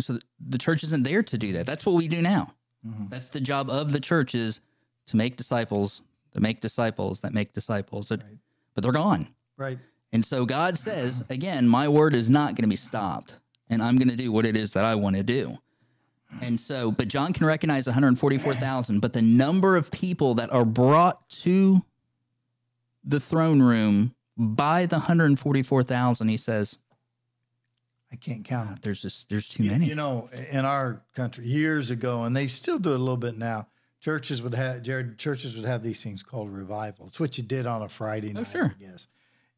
[0.01, 1.67] So the- the church isn't there to do that.
[1.67, 2.53] That's what we do now.
[2.87, 3.05] Mm-hmm.
[3.09, 4.61] That's the job of the church is
[5.07, 6.03] to make disciples,
[6.35, 8.09] to make disciples that make disciples.
[8.09, 8.23] But-
[8.75, 9.29] But they're gone.
[9.57, 9.79] Right.
[10.13, 13.37] And so God says, again, my word is not going to be stopped,
[13.71, 15.59] and I'm going to do what it is that I want to do.
[16.43, 21.27] And so, but John can recognize 144,000, but the number of people that are brought
[21.45, 21.83] to
[23.05, 26.77] the throne room by the 144,000, he says,
[28.13, 28.83] I can't count it.
[28.83, 29.87] there's just, there's too You- many.
[29.87, 33.37] You know, in our country years ago, and they still do it a little bit
[33.37, 33.69] now.
[34.01, 35.19] Churches would have Jared.
[35.19, 37.07] Churches would have these things called revival.
[37.09, 38.67] It's what you did on a Friday night, sure.
[38.67, 39.09] I guess.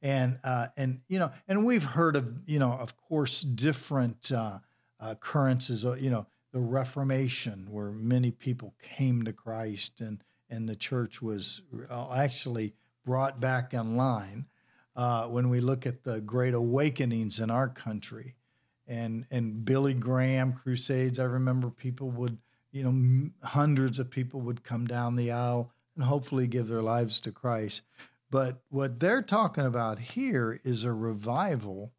[0.00, 4.60] And uh, and you know, and we've heard of you know, of course, different uh,
[5.00, 5.84] occurrences.
[5.84, 11.20] uh, You know, the Reformation, where many people came to Christ, and and the church
[11.20, 12.72] was uh, actually
[13.04, 14.46] brought back in line.
[14.96, 18.34] Uh, when we look at the great awakenings in our country,
[18.88, 21.18] and and Billy Graham crusades.
[21.18, 22.38] I remember people would,
[22.72, 27.20] you know, hundreds of people would come down the aisle and hopefully give their lives
[27.20, 27.82] to Christ.
[28.30, 31.92] But what they're talking about here is a revival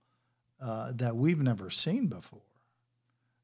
[0.61, 2.41] uh, that we've never seen before.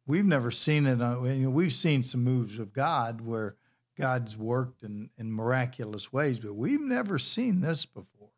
[0.07, 1.01] We've never seen it.
[1.01, 3.55] Uh, you know, we've seen some moves of God where
[3.97, 8.29] God's worked in, in miraculous ways, but we've never seen this before.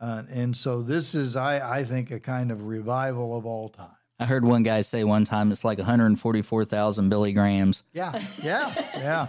[0.00, 3.88] Uh, and so this is, I, I think, a kind of revival of all time.
[4.18, 7.82] I heard one guy say one time it's like 144,000 Billy Grahams.
[7.92, 9.28] Yeah, yeah, yeah,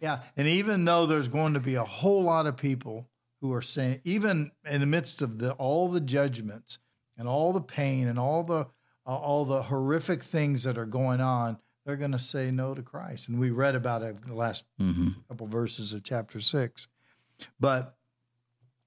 [0.00, 0.22] yeah.
[0.36, 3.08] And even though there's going to be a whole lot of people
[3.40, 6.78] who are saying, even in the midst of the all the judgments
[7.16, 8.66] and all the pain and all the
[9.06, 12.82] uh, all the horrific things that are going on, they're going to say no to
[12.82, 13.28] Christ.
[13.28, 14.66] And we read about it in the last
[15.28, 16.86] couple verses of chapter six.
[17.58, 17.96] But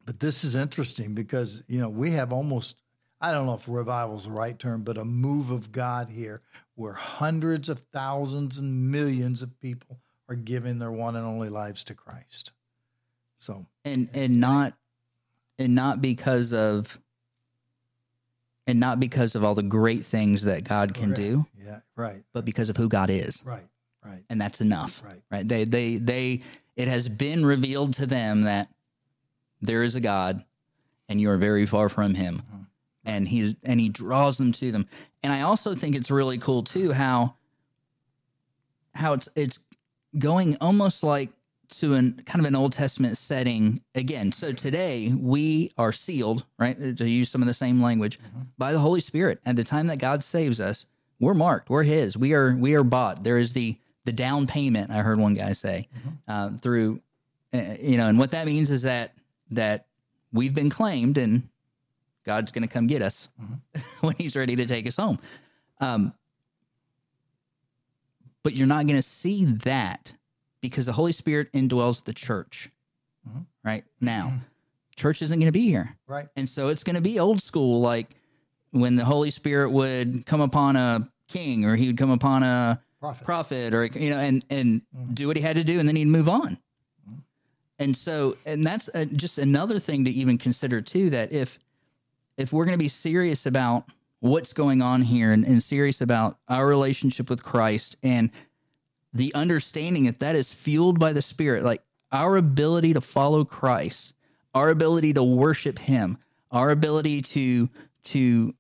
[0.06, 2.80] but this is interesting because you know we have almost
[3.22, 6.42] I don't know if revival is the right term, but a move of God here
[6.76, 11.84] where hundreds of thousands and millions of people are giving their one and only lives
[11.86, 12.52] to Christ.
[13.38, 14.74] So and and not
[15.58, 17.00] and not because of
[18.68, 22.46] and not because of all the great things that God can do, yeah, right, but
[22.46, 23.44] because of who God is.
[23.46, 23.68] right,
[24.04, 25.04] right, And that's enough.
[25.06, 25.22] Right.
[25.32, 25.48] Right.
[25.48, 26.42] They they they
[26.76, 28.70] it has been revealed to them that
[29.62, 30.44] there is a God
[31.08, 32.38] and you are very far from him.
[32.38, 32.62] Mm-hmm.
[33.06, 34.88] And he's and he draws them to them.
[35.24, 37.36] And I also think it's really cool too how
[38.94, 39.60] how it's it's
[40.18, 41.30] going almost like
[41.68, 44.32] to an kind of an Old Testament setting again.
[44.32, 46.98] So today we are sealed, right?
[46.98, 48.20] To use some of the same language
[48.58, 49.40] by the Holy Spirit.
[49.46, 50.86] At the time that God saves us,
[51.20, 51.70] we're marked.
[51.70, 52.18] We're His.
[52.18, 53.24] We are we are bought.
[53.24, 54.92] There is the the down payment.
[54.92, 55.88] I heard one guy say
[56.28, 57.02] uh, through,
[57.54, 59.14] uh, you know, and what that means is that
[59.52, 59.88] that
[60.32, 61.50] we've been claimed and
[62.26, 63.30] God's going to come get us
[64.02, 65.20] when He's ready to take us home.
[65.80, 66.14] Um,
[68.44, 70.14] but you're not going to see that
[70.62, 72.70] because the Holy Spirit indwells the church.
[73.64, 73.84] Right?
[74.00, 74.42] Now,
[74.96, 77.82] church isn't going to be here, right, and so it's going to be old school,
[77.82, 78.10] like
[78.70, 82.82] when the Holy Spirit would come upon a king or he would come upon a
[83.00, 83.26] Prophet.
[83.26, 84.82] prophet or you know and and
[85.14, 86.58] do what he had to do and then he'd move on.
[87.80, 91.58] And so and that's uh just another thing to even consider too that if
[92.38, 93.86] if we're going to be serious about
[94.20, 98.30] what's going on here and, and serious about our relationship with christ and
[99.14, 104.14] the understanding that that is fueled by the spirit like our ability to follow christ
[104.54, 106.18] our ability to worship him
[106.52, 107.70] our ability to
[108.04, 108.54] to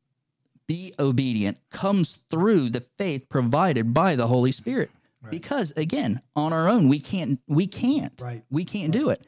[0.67, 4.89] be obedient comes through the faith provided by the Holy Spirit.
[5.31, 8.13] Because again, on our own we can't we can't.
[8.21, 8.43] Right.
[8.51, 9.25] We can't do it.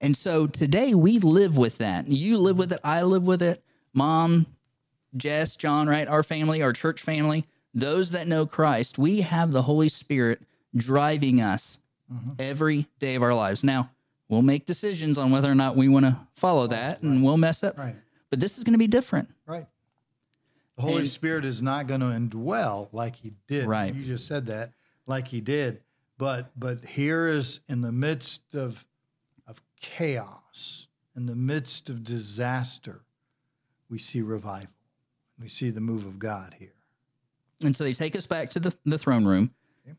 [0.00, 2.08] And so today we live with that.
[2.08, 3.62] You live with it, I live with it.
[3.96, 4.46] Mom,
[5.16, 6.06] Jess, John, right?
[6.06, 10.42] Our family, our church family, those that know Christ, we have the Holy Spirit
[10.76, 11.78] driving us
[12.12, 12.32] mm-hmm.
[12.38, 13.64] every day of our lives.
[13.64, 13.90] Now,
[14.28, 17.64] we'll make decisions on whether or not we want to follow that and we'll mess
[17.64, 17.78] up.
[17.78, 17.96] Right.
[18.28, 19.30] But this is going to be different.
[19.46, 19.66] right.
[20.76, 23.66] The Holy And- Spirit is not going to indwell like He did.
[23.66, 23.94] Right.
[23.94, 24.72] You just said that,
[25.06, 25.80] like He did.
[26.18, 28.86] But but here is in the midst of
[29.46, 33.05] of chaos, in the midst of disaster,
[33.88, 34.68] we see revival.
[35.40, 36.72] We see the move of God here.
[37.62, 39.52] And so they take us back to the, the throne room.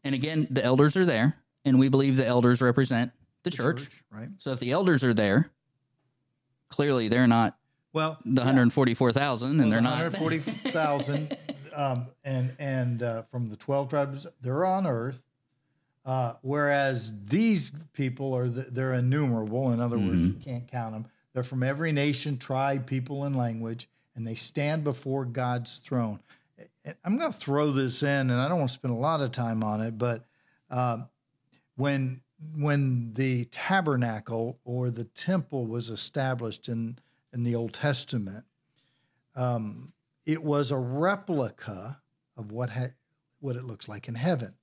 [0.03, 1.37] And again, the elders are there.
[1.65, 3.11] and we believe the elders represent
[3.43, 4.03] the, The church.
[4.11, 4.29] right?
[4.37, 5.49] So if the elders are there,
[6.69, 7.57] clearly they're not
[7.93, 11.37] Well, the 144,000 and they're not 140,000,
[11.75, 15.23] um, and and uh, from the 12 tribes, they're on earth.
[16.05, 19.71] Uh, whereas these people are the, they're innumerable.
[19.73, 21.05] In other words, you can't count them.
[21.37, 26.19] They're from every nation, tribe, people, and language, and they stand before God's throne.
[27.05, 29.31] I'm going to throw this in, and I don't want to spend a lot of
[29.33, 30.25] time on it, but
[30.71, 31.09] um,
[31.75, 32.21] when
[32.55, 36.97] when the tabernacle or the temple was established in
[37.31, 38.45] in the Old Testament,
[39.35, 39.93] um,
[40.25, 42.01] it was a replica
[42.35, 42.95] of what ha-
[43.41, 44.55] what it looks like in heaven.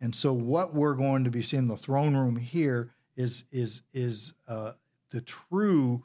[0.00, 4.36] And so, what we're going to be seeing the throne room here is is is
[4.48, 4.72] uh,
[5.10, 6.02] the true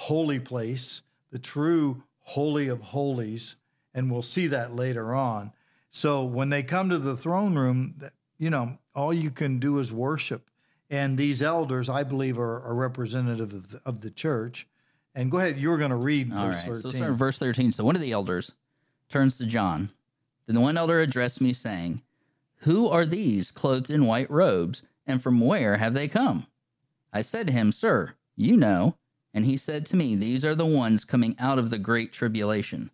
[0.00, 3.56] holy place, the true holy of holies,
[3.94, 5.52] and we'll see that later on.
[5.90, 7.96] So, when they come to the throne room,
[8.38, 10.48] you know, all you can do is worship.
[10.88, 14.66] And these elders, I believe, are, are representative of the, of the church.
[15.14, 16.76] And go ahead, you were going to read All verse right.
[16.76, 17.00] So 13.
[17.00, 17.72] start verse 13.
[17.72, 18.54] So one of the elders
[19.08, 19.90] turns to John.
[20.46, 22.02] Then the one elder addressed me, saying,
[22.60, 26.46] Who are these clothed in white robes, and from where have they come?
[27.12, 28.96] I said to him, Sir, you know.
[29.32, 32.90] And he said to me, These are the ones coming out of the great tribulation.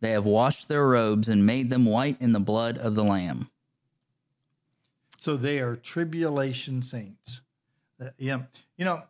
[0.00, 3.50] They have washed their robes and made them white in the blood of the Lamb.
[5.18, 7.42] So they are tribulation saints.
[8.00, 8.42] Uh, yeah.
[8.78, 9.02] You know,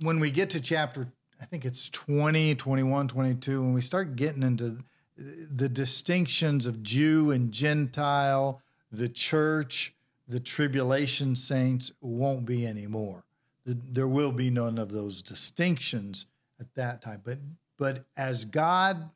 [0.00, 1.08] when we get to chapter,
[1.40, 4.78] I think it's 20, 21, 22, when we start getting into
[5.16, 8.62] the distinctions of Jew and Gentile,
[8.92, 9.94] the church,
[10.28, 13.24] the tribulation saints won't be anymore.
[13.68, 16.26] There will be none of those distinctions
[16.58, 17.20] at that time.
[17.24, 17.38] But
[17.76, 19.10] but as God,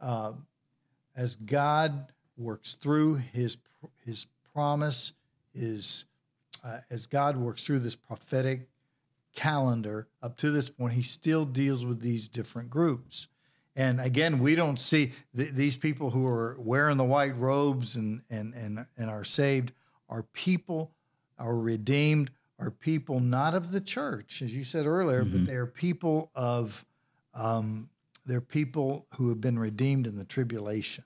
[0.00, 0.32] uh,
[1.16, 3.58] as God works through His
[4.04, 5.12] His promise,
[5.54, 6.04] is
[6.64, 8.68] uh, as God works through this prophetic
[9.34, 13.28] calendar up to this point, He still deals with these different groups.
[13.76, 18.22] And again, we don't see th- these people who are wearing the white robes and,
[18.28, 19.72] and, and, and are saved
[20.08, 20.90] are people,
[21.38, 25.66] are redeemed, are people not of the church, as you said earlier, but they are
[25.66, 26.84] people of,
[27.34, 27.88] um,
[28.26, 31.04] they're people who have been redeemed in the tribulation.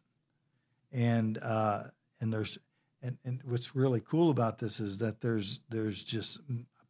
[0.93, 1.85] And, uh,
[2.21, 2.59] and there's,
[3.01, 6.40] and, and what's really cool about this is that there's, there's just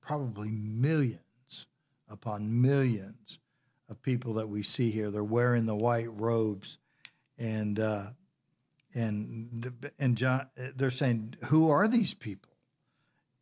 [0.01, 1.67] probably millions
[2.09, 3.39] upon millions
[3.89, 5.11] of people that we see here.
[5.11, 6.79] They're wearing the white robes,
[7.39, 8.11] and uh,
[8.95, 12.54] and the, and John, they're saying, "Who are these people?"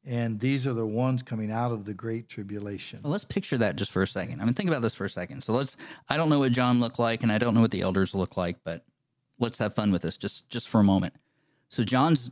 [0.04, 3.00] And these are the ones coming out of the great tribulation.
[3.02, 4.40] Well, let's picture that just for a second.
[4.40, 5.42] I mean, think about this for a second.
[5.42, 5.76] So let's.
[6.08, 8.36] I don't know what John looked like, and I don't know what the elders look
[8.36, 8.84] like, but
[9.38, 11.14] let's have fun with this just just for a moment.
[11.68, 12.30] So John's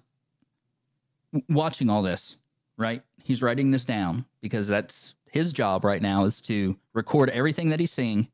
[1.48, 2.38] watching all this,
[2.76, 3.02] right?
[3.22, 7.80] He's writing this down because that's his job right now is to record everything that
[7.80, 8.28] he's seeing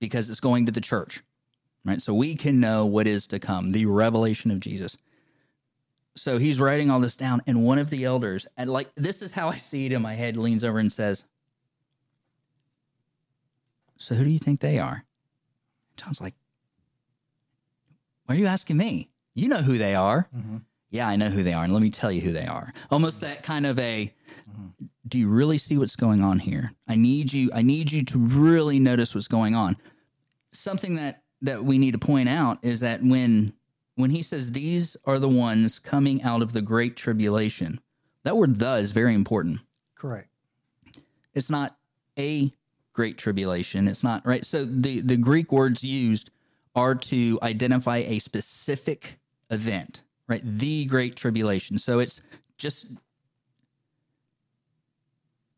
[0.00, 1.22] because it's going to the church,
[1.84, 2.00] right?
[2.00, 4.96] So we can know what is to come, the revelation of Jesus.
[6.16, 9.32] So he's writing all this down, and one of the elders, and like this is
[9.32, 11.26] how I see it in my head, leans over and says,
[13.98, 15.04] So who do you think they are?
[15.96, 16.34] John's like,
[18.24, 19.10] Why are you asking me?
[19.34, 20.28] You know who they are.
[20.34, 20.56] Mm-hmm.
[20.90, 21.64] Yeah, I know who they are.
[21.64, 22.72] And let me tell you who they are.
[22.90, 24.12] Almost that kind of a
[24.50, 24.86] mm-hmm.
[25.06, 26.72] do you really see what's going on here?
[26.88, 29.76] I need you I need you to really notice what's going on.
[30.52, 33.52] Something that that we need to point out is that when
[33.96, 37.80] when he says these are the ones coming out of the great tribulation,
[38.22, 39.60] that word the is very important.
[39.94, 40.28] Correct.
[41.34, 41.76] It's not
[42.18, 42.52] a
[42.92, 43.88] great tribulation.
[43.88, 44.44] It's not right.
[44.44, 46.30] So the the Greek words used
[46.74, 49.18] are to identify a specific
[49.50, 50.42] event, right?
[50.44, 51.78] The great tribulation.
[51.78, 52.20] So it's
[52.58, 52.88] just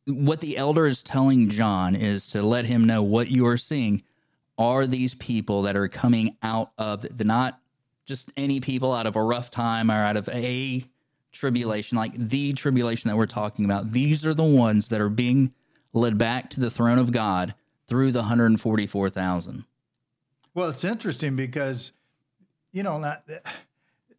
[0.07, 4.03] what the elder is telling John is to let him know what you are seeing
[4.57, 7.61] are these people that are coming out of the not
[8.09, 10.83] just any people out of a rough time or out of a
[11.31, 13.93] tribulation, like the tribulation that we're talking about.
[13.93, 15.55] These are the ones that are being
[15.93, 17.55] led back to the throne of God
[17.87, 19.65] through the 144,000.
[20.55, 21.93] Well, it's interesting because,
[22.73, 23.23] you know, not,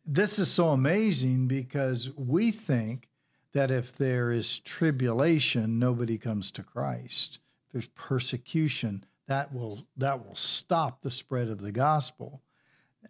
[0.06, 3.10] this is so amazing because we think
[3.54, 7.40] that if there is tribulation, nobody comes to Christ.
[7.68, 12.42] If there's persecution, that will that will stop the spread of the gospel.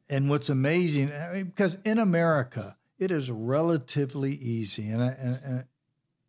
[0.09, 5.65] And what's amazing, I mean, because in America, it is relatively easy and, and, and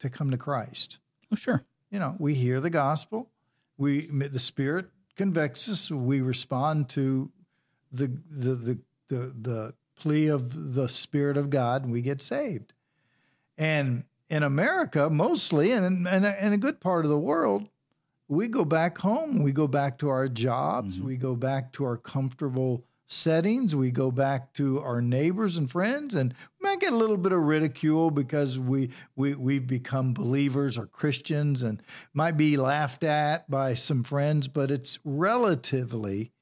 [0.01, 0.99] to come to Christ.
[1.33, 1.65] Oh, sure.
[1.91, 3.31] You know, we hear the gospel,
[3.79, 7.31] we the Spirit convicts us, we respond to
[7.91, 12.73] the the the the, the plea of the Spirit of God, and we get saved.
[13.59, 17.69] And in America, mostly, and and in a good part of the world,
[18.29, 19.43] we go back home.
[19.43, 20.99] We go back to our jobs.
[20.99, 21.07] Mm-hmm.
[21.07, 23.75] We go back to our comfortable settings.
[23.75, 27.33] We go back to our neighbors and friends, and we might get a little bit
[27.33, 31.83] of ridicule because we we we've become believers or Christians, and
[32.15, 34.49] might be laughed at by some friends.
[34.49, 36.33] But it's relatively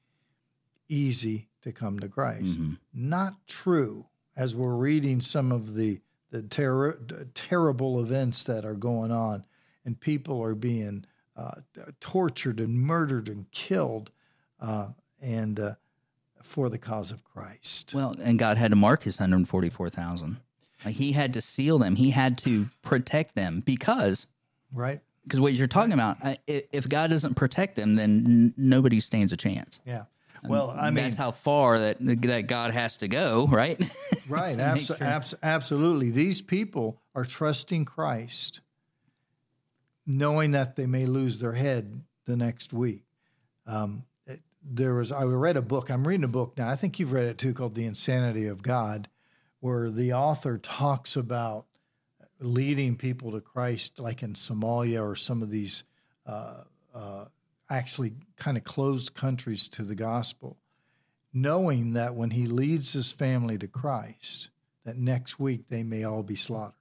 [0.87, 2.57] easy to come to Christ.
[2.93, 4.07] Not true
[4.37, 5.99] as we're reading some of the
[6.31, 6.99] the terror,
[7.33, 9.43] terrible events that are going on,
[9.83, 11.05] and people are being
[11.35, 11.61] uh,
[11.99, 14.11] tortured and murdered and killed,
[14.59, 14.89] uh,
[15.19, 15.71] and uh,
[16.43, 17.93] for the cause of Christ.
[17.95, 20.37] Well, and God had to mark his 144,000.
[20.85, 21.95] Like he had to seal them.
[21.95, 24.27] He had to protect them because
[24.73, 25.01] Right?
[25.23, 26.17] because what you're talking about,
[26.47, 29.81] if God doesn't protect them, then n- nobody stands a chance.
[29.85, 30.05] Yeah.
[30.43, 33.77] Well, I mean, that's how far that that God has to go, right?
[34.29, 34.57] right.
[34.57, 36.11] Abso- sure- abs- absolutely.
[36.11, 38.61] These people are trusting Christ,
[40.05, 43.03] knowing that they may lose their head the next week.
[43.67, 44.05] Um,
[44.61, 45.89] there was I read a book.
[45.89, 46.69] I'm reading a book now.
[46.69, 49.07] I think you've read it too, called "The Insanity of God,"
[49.59, 51.65] where the author talks about
[52.39, 55.83] leading people to Christ, like in Somalia or some of these
[56.25, 57.25] uh, uh,
[57.69, 60.57] actually kind of closed countries to the gospel,
[61.33, 64.51] knowing that when he leads his family to Christ,
[64.85, 66.73] that next week they may all be slaughtered.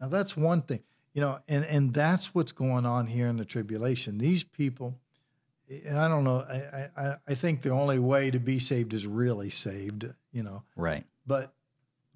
[0.00, 0.82] Now that's one thing,
[1.14, 4.18] you know, and and that's what's going on here in the tribulation.
[4.18, 4.98] These people,
[5.86, 9.06] and I don't know, I I, I think the only way to be saved is
[9.06, 11.04] really saved, you know, right.
[11.26, 11.52] but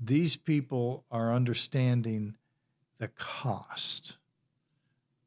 [0.00, 2.36] these people are understanding
[2.98, 4.18] the cost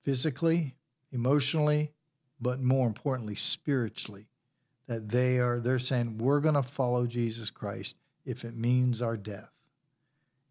[0.01, 0.76] physically,
[1.11, 1.91] emotionally,
[2.39, 4.28] but more importantly, spiritually.
[4.88, 7.95] That they are, they're saying, we're going to follow Jesus Christ
[8.26, 9.65] if it means our death.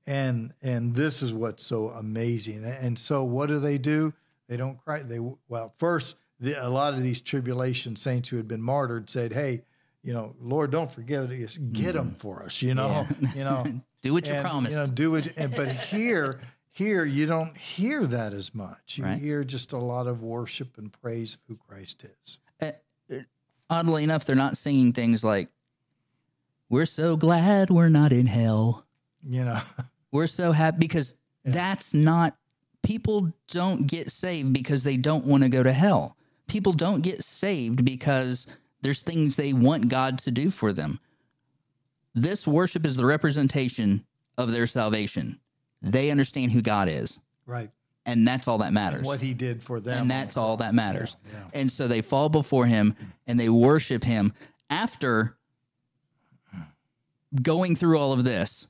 [0.06, 2.64] And and this is what's so amazing.
[2.64, 4.14] And so what do they do?
[4.48, 5.00] They don't cry.
[5.02, 9.32] They well, first the, a lot of these tribulation saints who had been martyred said,
[9.32, 9.62] "Hey,
[10.02, 11.56] you know, Lord, don't forget us.
[11.56, 12.16] Get them mm.
[12.18, 12.60] for us.
[12.60, 13.64] You know, you know,
[14.02, 14.72] Do what you and, promised.
[14.72, 15.36] You know, do it.
[15.36, 16.40] And, but here,
[16.72, 18.98] here you don't hear that as much.
[18.98, 19.20] You Right.
[19.20, 22.38] hear just a lot of worship and praise of who Christ is.
[22.60, 22.72] Uh,
[23.14, 23.20] uh,
[23.70, 25.48] oddly enough, they're not singing things like,
[26.68, 28.84] "We're so glad we're not in hell."
[29.24, 29.60] You know,
[30.10, 31.14] We're so happy because
[31.44, 32.36] that's not
[32.82, 36.16] people don't get saved because they don't want to go to hell.
[36.46, 38.46] People don't get saved because
[38.82, 41.00] there's things they want God to do for them.
[42.14, 44.04] This worship is the representation
[44.36, 45.40] of their salvation.
[45.80, 47.70] They understand who God is, right?
[48.04, 49.04] and that's all that matters.
[49.04, 51.16] What He did for them, and that's all that matters.
[51.24, 51.60] Yeah, yeah.
[51.60, 52.94] And so they fall before him
[53.26, 54.32] and they worship him
[54.68, 55.36] after
[57.40, 58.68] going through all of this.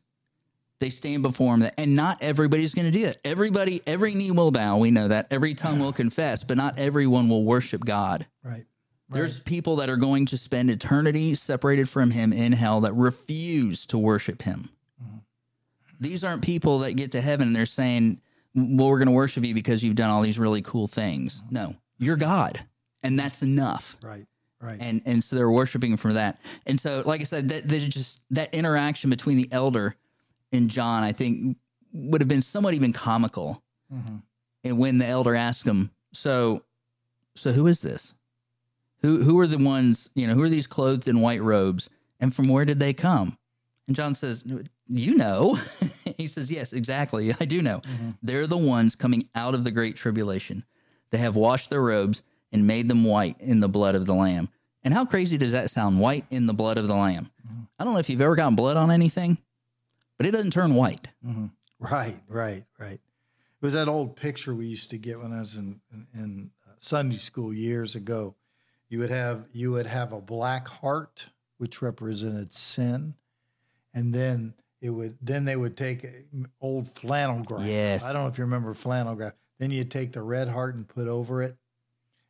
[0.82, 3.16] They stand before him, and not everybody's going to do it.
[3.22, 4.78] Everybody, every knee will bow.
[4.78, 5.28] We know that.
[5.30, 8.26] Every tongue will confess, but not everyone will worship God.
[8.42, 8.64] right.
[9.08, 13.86] There's people that are going to spend eternity separated from him in hell that refuse
[13.86, 14.70] to worship him.
[15.00, 15.18] Mm-hmm.
[16.00, 18.20] These aren't people that get to heaven and they're saying,
[18.52, 21.42] Well, we're going to worship you because you've done all these really cool things.
[21.42, 21.54] Mm-hmm.
[21.54, 22.58] No, you're God,
[23.04, 23.98] and that's enough.
[24.02, 24.26] Right.
[24.60, 24.78] Right.
[24.80, 26.40] And and so they're worshiping for that.
[26.66, 29.94] And so, like I said, that there's just that interaction between the elder
[30.52, 31.56] and John, I think,
[31.92, 33.62] would have been somewhat even comical.
[33.92, 34.16] Mm-hmm.
[34.64, 36.62] And when the elder asked him, "So,
[37.34, 38.14] so who is this?
[39.02, 40.10] Who who are the ones?
[40.14, 41.90] You know, who are these clothed in white robes,
[42.20, 43.38] and from where did they come?"
[43.86, 44.44] And John says,
[44.88, 45.58] "You know."
[46.16, 47.34] he says, "Yes, exactly.
[47.40, 47.80] I do know.
[47.80, 48.10] Mm-hmm.
[48.22, 50.64] They're the ones coming out of the great tribulation.
[51.10, 52.22] They have washed their robes
[52.52, 54.48] and made them white in the blood of the lamb."
[54.84, 56.00] And how crazy does that sound?
[56.00, 57.30] White in the blood of the lamb.
[57.46, 57.62] Mm-hmm.
[57.78, 59.38] I don't know if you've ever gotten blood on anything,
[60.16, 61.08] but it doesn't turn white.
[61.24, 61.46] Mm-hmm.
[61.78, 63.00] Right, right, right.
[63.62, 66.50] It was that old picture we used to get when I was in, in, in
[66.66, 68.36] uh, Sunday school years ago.
[68.88, 73.14] You would have you would have a black heart, which represented sin,
[73.94, 77.66] and then it would then they would take mm, old flannel graph.
[77.66, 78.04] Yes.
[78.04, 79.32] I don't know if you remember flannel graph.
[79.58, 81.56] Then you take the red heart and put over it,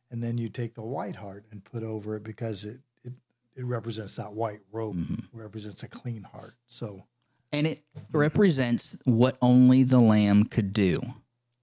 [0.09, 3.13] and then you take the white heart and put over it because it it,
[3.55, 5.37] it represents that white robe mm-hmm.
[5.37, 6.53] represents a clean heart.
[6.67, 7.07] So
[7.53, 11.01] And it represents what only the lamb could do.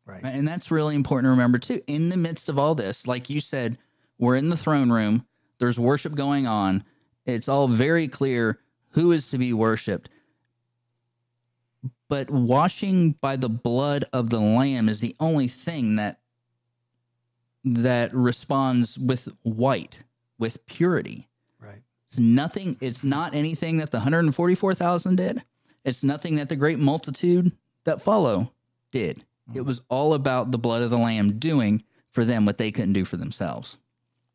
[0.06, 1.80] right, And that's really important to remember too.
[1.88, 3.76] In the midst of all this, like you said,
[4.16, 5.26] we're in the throne room,
[5.58, 6.84] there's worship going on.
[7.26, 8.60] It's all very clear
[8.90, 10.08] who is to be worshiped.
[12.08, 16.20] But washing by the blood of the lamb is the only thing that
[17.64, 20.04] that responds with white,
[20.38, 21.28] with purity.
[21.60, 21.82] right.
[22.08, 22.76] It's nothing.
[22.80, 25.42] It's not anything that the 144,000 did.
[25.84, 27.52] It's nothing that the great multitude
[27.84, 28.52] that follow
[28.90, 29.18] did.
[29.48, 29.66] It mm-hmm.
[29.66, 33.04] was all about the blood of the lamb doing for them what they couldn't do
[33.04, 33.76] for themselves.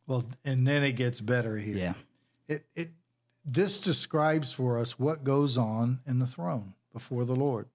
[0.08, 1.78] Well, and then it gets better here.
[1.78, 1.93] Yeah.
[2.48, 2.89] It it
[3.46, 7.68] this describes for us what goes on in the throne before the Lord.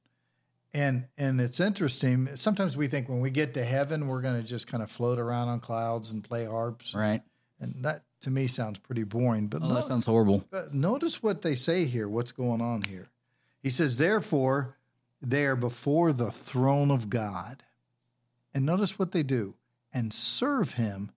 [0.73, 2.37] And and it's interesting.
[2.37, 5.19] Sometimes we think when we get to heaven, we're going to just kind of float
[5.19, 7.23] around on clouds and play harps, Right.
[7.59, 9.49] and that to me sounds pretty boring.
[9.49, 10.45] But Oh, no- that sounds horrible.
[10.51, 12.09] but notice what they say here.
[12.09, 13.09] What's going on here?
[13.63, 14.77] He says, therefore,
[15.21, 17.63] they are before the throne of God.
[18.55, 19.55] And notice what they do
[19.93, 21.13] and serve him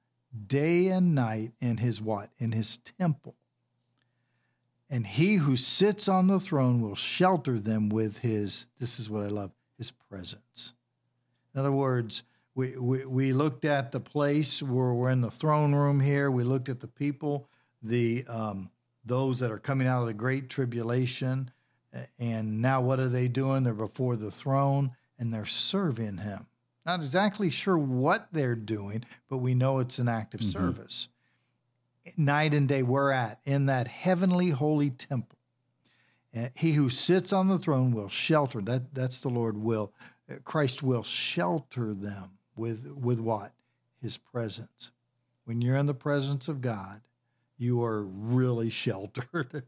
[0.47, 2.29] day and night in his what?
[2.37, 3.35] In his temple.
[4.89, 9.23] And he who sits on the throne will shelter them with his, this is what
[9.23, 10.73] I love, his presence.
[11.53, 12.23] In other words,
[12.55, 16.29] we, we, we looked at the place where we're in the throne room here.
[16.29, 17.47] We looked at the people,
[17.81, 18.69] the um,
[19.03, 21.49] those that are coming out of the great tribulation,
[22.19, 23.63] and now what are they doing?
[23.63, 26.47] They're before the throne and they're serving Him.
[26.85, 31.07] Not exactly sure what they're doing, but we know it's an active service.
[32.17, 35.37] Night and day, we're at in that heavenly holy temple.
[36.35, 38.61] Uh, He who sits on the throne will shelter.
[38.61, 39.93] That that's the Lord will.
[40.29, 43.53] Uh, Christ will shelter them with with what?
[44.01, 44.91] His presence.
[45.45, 47.01] When you're in the presence of God,
[47.57, 49.63] you are really sheltered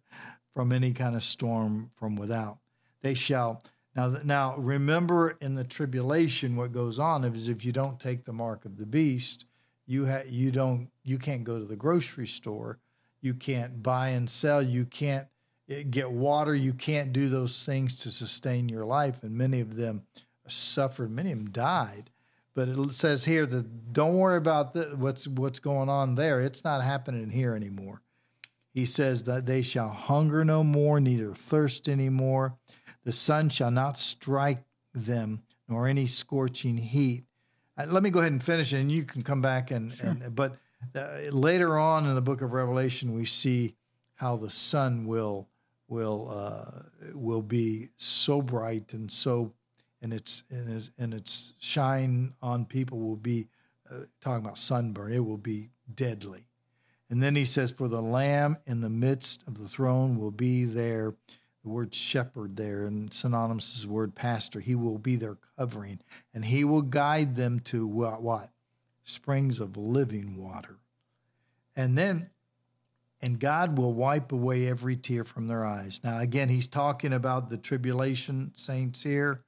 [0.56, 2.58] from any kind of storm from without.
[3.02, 3.62] They shall
[3.96, 4.16] now.
[4.24, 8.66] Now remember, in the tribulation, what goes on is if you don't take the mark
[8.66, 9.46] of the beast,
[9.86, 12.80] you ha- you don't you can't go to the grocery store,
[13.22, 15.28] you can't buy and sell, you can't
[15.70, 19.76] eh, get water, you can't do those things to sustain your life, and many of
[19.76, 20.04] them
[20.48, 22.10] suffered, many of them died.
[22.56, 26.40] But it says here that don't worry about the, what's what's going on there.
[26.42, 28.02] It's not happening here anymore.
[28.76, 32.58] He says that they shall hunger no more, neither thirst any more.
[33.06, 37.24] The sun shall not strike them, nor any scorching heat.
[37.78, 39.98] Uh, let me go ahead and finish, and you can come back and.
[40.04, 40.58] and but
[40.94, 43.76] uh, later on in the book of Revelation, we see
[44.16, 45.48] how the sun will
[45.88, 46.82] will uh,
[47.14, 49.54] will be so bright and so
[50.02, 53.48] and its and its, and its shine on people will be
[53.90, 55.14] uh, talking about sunburn.
[55.14, 56.48] It will be deadly.
[57.16, 60.66] And then he says, "For the Lamb in the midst of the throne will be
[60.66, 61.16] there."
[61.64, 64.60] The word shepherd there, and synonymous is the word pastor.
[64.60, 66.02] He will be their covering,
[66.34, 68.22] and he will guide them to what?
[68.22, 68.50] What?
[69.06, 70.80] Springs of living water.
[71.74, 72.32] And then
[73.22, 76.02] and God will wipe away every tear from their eyes.
[76.04, 79.42] Now, again, he's talking about the tribulation saints here.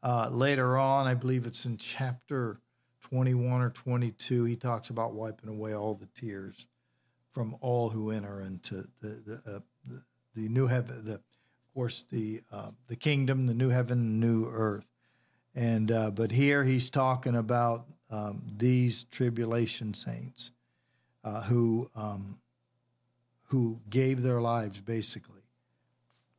[0.00, 2.60] Uh, later on, I believe it's in chapter
[3.00, 6.68] 21 or 22, he talks about wiping away all the tears
[7.32, 10.02] from all who enter into the the, uh, the,
[10.34, 14.88] the new heaven, the, of course, the uh, the kingdom, the new heaven, new earth.
[15.54, 20.52] And uh, but here he's talking about um, these tribulation saints
[21.24, 22.40] uh, who um,
[23.44, 25.42] who gave their lives basically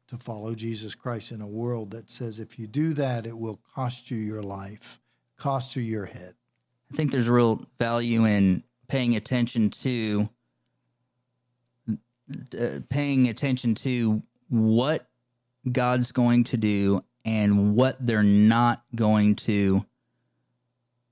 [0.07, 3.61] to follow Jesus Christ in a world that says if you do that, it will
[3.73, 4.99] cost you your life,
[5.37, 6.33] cost you your head.
[6.91, 10.29] I think there's real value in paying attention to
[12.59, 15.07] uh, paying attention to what
[15.71, 19.85] God's going to do and what they're not going to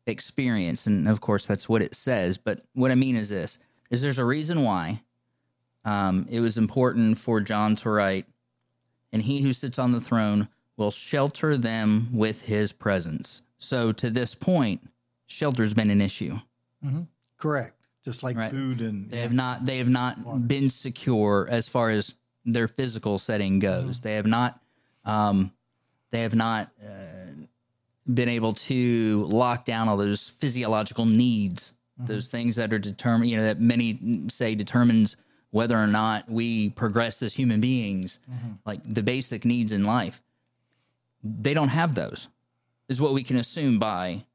[0.06, 0.88] experience.
[0.88, 2.38] And of course, that's what it says.
[2.38, 3.60] But what I mean is this:
[3.90, 5.02] is there's a reason why
[5.86, 8.26] um, it was important for John to write,
[9.12, 10.48] and he who sits on the throne
[10.78, 13.42] will shelter them with his presence.
[13.58, 14.90] So to this point,
[15.28, 16.40] shelter's been an issue.
[17.38, 17.74] Correct.
[18.10, 18.50] Just like Right.
[18.50, 23.20] food and They have not they have not been secure as far as their physical
[23.20, 24.02] setting goes.
[24.02, 24.60] They have not
[25.06, 25.52] um,
[26.10, 27.44] they have not uh,
[28.12, 33.30] been able to lock down all those physiological needs, those things that are determined.
[33.30, 35.16] You know that many say determines
[35.52, 38.20] whether or not we progress as human beings,
[38.66, 40.20] like the basic needs in life.
[41.24, 42.28] They don't have those.
[42.88, 44.26] Is what we can assume by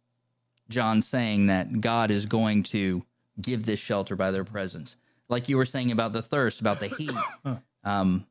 [0.68, 3.04] John saying that God is going to
[3.40, 4.96] give this shelter by their presence.
[5.28, 7.10] Like you were saying about the thirst, about the heat.
[7.84, 8.26] um,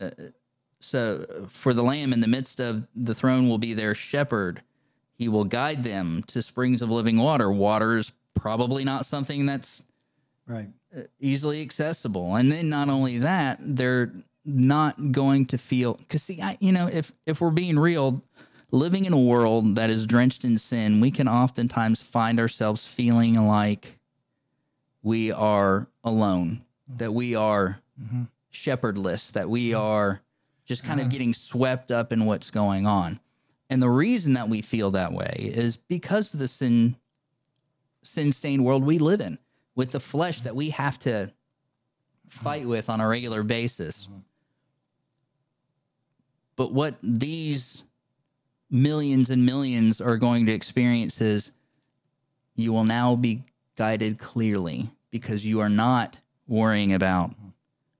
[0.00, 0.10] uh,
[0.80, 4.62] so for the lamb in the midst of the throne will be their shepherd.
[5.14, 7.50] He will guide them to springs of living water.
[7.50, 9.82] Water is probably not something that's
[10.46, 10.68] right.
[11.18, 12.34] easily accessible.
[12.36, 14.12] And then not only that, they're
[14.44, 18.22] not going to feel because see, I, you know, if if we're being real,
[18.70, 23.34] living in a world that is drenched in sin, we can oftentimes find ourselves feeling
[23.46, 23.99] like
[25.02, 26.98] we are alone, mm-hmm.
[26.98, 28.24] that we are mm-hmm.
[28.50, 29.80] shepherdless, that we mm-hmm.
[29.80, 30.22] are
[30.66, 33.18] just kind of getting swept up in what's going on.
[33.68, 36.96] And the reason that we feel that way is because of the sin
[38.02, 39.38] sin stained world we live in,
[39.74, 41.32] with the flesh that we have to
[42.28, 44.08] fight with on a regular basis.
[46.56, 47.84] But what these
[48.70, 51.52] millions and millions are going to experience is
[52.54, 53.44] you will now be
[53.80, 57.30] guided clearly because you are not worrying about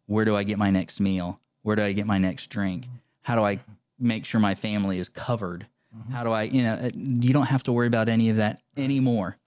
[0.04, 1.40] where do I get my next meal?
[1.62, 2.84] Where do I get my next drink?
[3.22, 3.60] How do I
[3.98, 5.66] make sure my family is covered?
[6.12, 8.60] How do I, you know, uh, you don't have to worry about any of that
[8.76, 9.38] anymore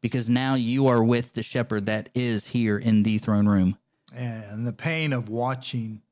[0.00, 3.76] because now you are with the shepherd that is here in the throne room.
[4.14, 6.02] And the pain of watching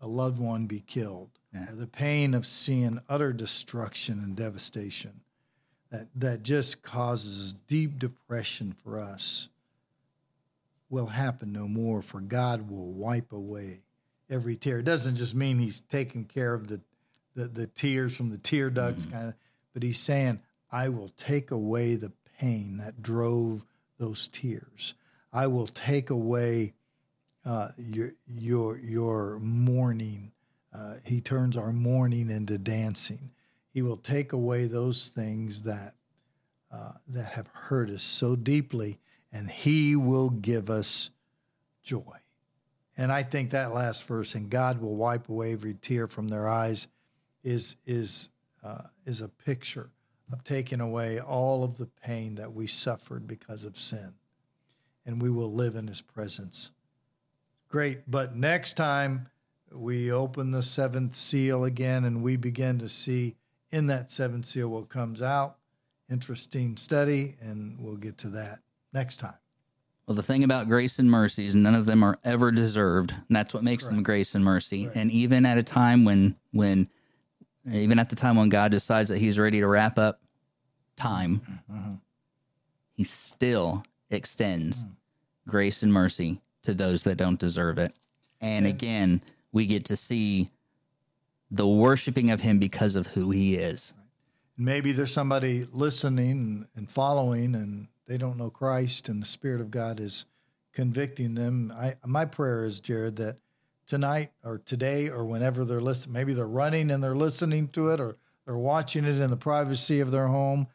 [0.00, 1.66] a loved one be killed, Yeah.
[1.72, 5.20] the pain of seeing utter destruction and devastation
[5.90, 9.48] that, that just causes deep depression for us
[10.90, 13.82] will happen no more, for God will wipe away
[14.30, 14.78] every tear.
[14.78, 16.80] It doesn't just mean He's taking care of the,
[17.34, 19.34] the, the tears from the tear ducts, kind of,
[19.74, 23.64] but He's saying, I will take away the pain that drove
[23.98, 24.94] those tears.
[25.32, 26.74] I will take away
[27.44, 30.32] uh, your your your mourning.
[30.74, 33.30] Uh, he turns our mourning into dancing.
[33.78, 35.94] He will take away those things that
[36.72, 38.98] uh, that have hurt us so deeply,
[39.32, 41.12] and He will give us
[41.84, 42.16] joy.
[42.96, 46.48] And I think that last verse, "and God will wipe away every tear from their
[46.48, 46.88] eyes,"
[47.44, 48.30] is is
[48.64, 49.90] uh, is a picture
[50.32, 54.14] of taking away all of the pain that we suffered because of sin,
[55.06, 56.72] and we will live in His presence.
[57.68, 59.28] Great, but next time
[59.70, 63.36] we open the seventh seal again, and we begin to see
[63.70, 65.56] in that seventh seal what comes out.
[66.10, 68.60] Interesting study, and we'll get to that
[68.92, 69.34] next time.
[70.06, 73.10] Well, the thing about grace and mercy is none of them are ever deserved.
[73.10, 74.88] And that's what makes them grace and mercy.
[74.94, 76.88] And even at a time when, when,
[77.70, 80.22] even at the time when God decides that He's ready to wrap up
[80.96, 81.94] time, mm-hmm.
[82.98, 84.90] He still extends mm.
[85.46, 87.94] grace and mercy to those that don't deserve it.
[88.40, 90.50] And again, we get to see
[91.50, 93.94] the worshiping of Him because of who He is.
[94.56, 99.70] maybe there's somebody listening and, following and they don't know Christ and the Spirit of
[99.70, 100.26] God is
[100.72, 101.72] convicting them.
[101.76, 103.38] I, my prayer is, Jared, that
[103.86, 108.00] tonight or today or whenever they're listening, maybe they're running and they're listening to it
[108.00, 110.66] or they're watching it in the privacy of their home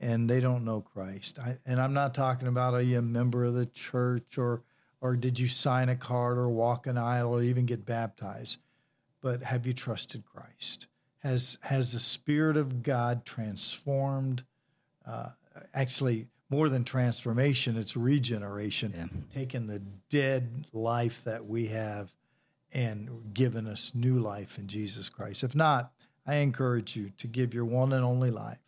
[0.00, 1.38] and they don't know Christ.
[1.38, 4.62] I, and I'm not talking about are you a member of the church or
[5.00, 8.58] or did you sign a card or walk an aisle or even get baptized?
[9.20, 10.86] But have you trusted Christ?
[11.18, 14.44] Has has the Spirit of God transformed?
[15.06, 15.30] Uh,
[15.74, 19.26] actually, more than transformation, it's regeneration.
[19.32, 22.12] Taken the dead life that we have
[22.72, 25.42] and given us new life in Jesus Christ.
[25.42, 25.92] If not,
[26.26, 28.58] I encourage you to give your one and only life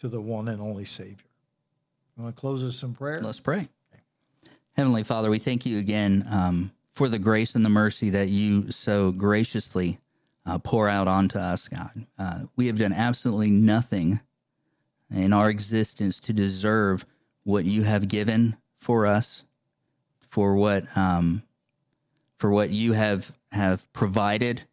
[0.00, 1.30] to the one and only Savior.
[2.16, 3.20] You want to close us in prayer?
[3.22, 3.68] Let's pray.
[4.76, 8.72] Heavenly Father, we thank you again um, for the grace and the mercy that you
[8.72, 10.00] so graciously
[10.44, 11.92] uh, pour out onto us, God.
[12.18, 14.18] Uh, we have done absolutely nothing
[15.08, 17.06] in our existence to deserve
[17.44, 19.44] what you have given for us,
[20.28, 21.44] for what um,
[22.36, 24.64] for what you have have provided,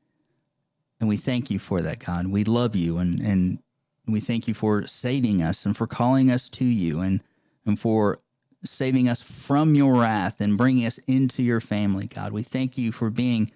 [1.00, 2.26] and we thank you for that, God.
[2.26, 3.60] We love you, and and
[4.08, 7.22] we thank you for saving us and for calling us to you, and
[7.68, 8.20] and for
[8.66, 12.32] saving us from your wrath and bringing us into your family, God.
[12.32, 13.52] We thank you for being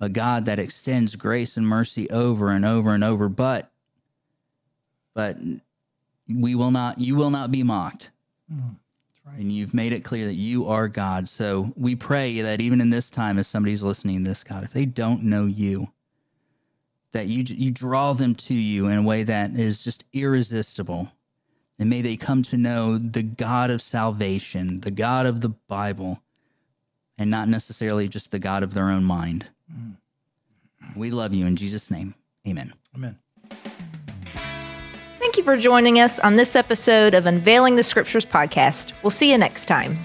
[0.00, 3.70] a God that extends grace and mercy over and over and over, but
[5.14, 5.36] but
[6.28, 8.10] we will not you will not be mocked.
[8.52, 8.76] Mm,
[9.36, 11.28] and you've made it clear that you are God.
[11.28, 14.72] So we pray that even in this time, as somebody's listening to this, God, if
[14.72, 15.88] they don't know you,
[17.12, 21.12] that you you draw them to you in a way that is just irresistible.
[21.80, 26.20] And may they come to know the God of salvation, the God of the Bible,
[27.16, 29.46] and not necessarily just the God of their own mind.
[29.72, 29.96] Mm.
[30.94, 32.14] We love you in Jesus' name.
[32.46, 32.74] Amen.
[32.94, 33.18] Amen.
[35.18, 38.92] Thank you for joining us on this episode of Unveiling the Scriptures podcast.
[39.02, 40.04] We'll see you next time.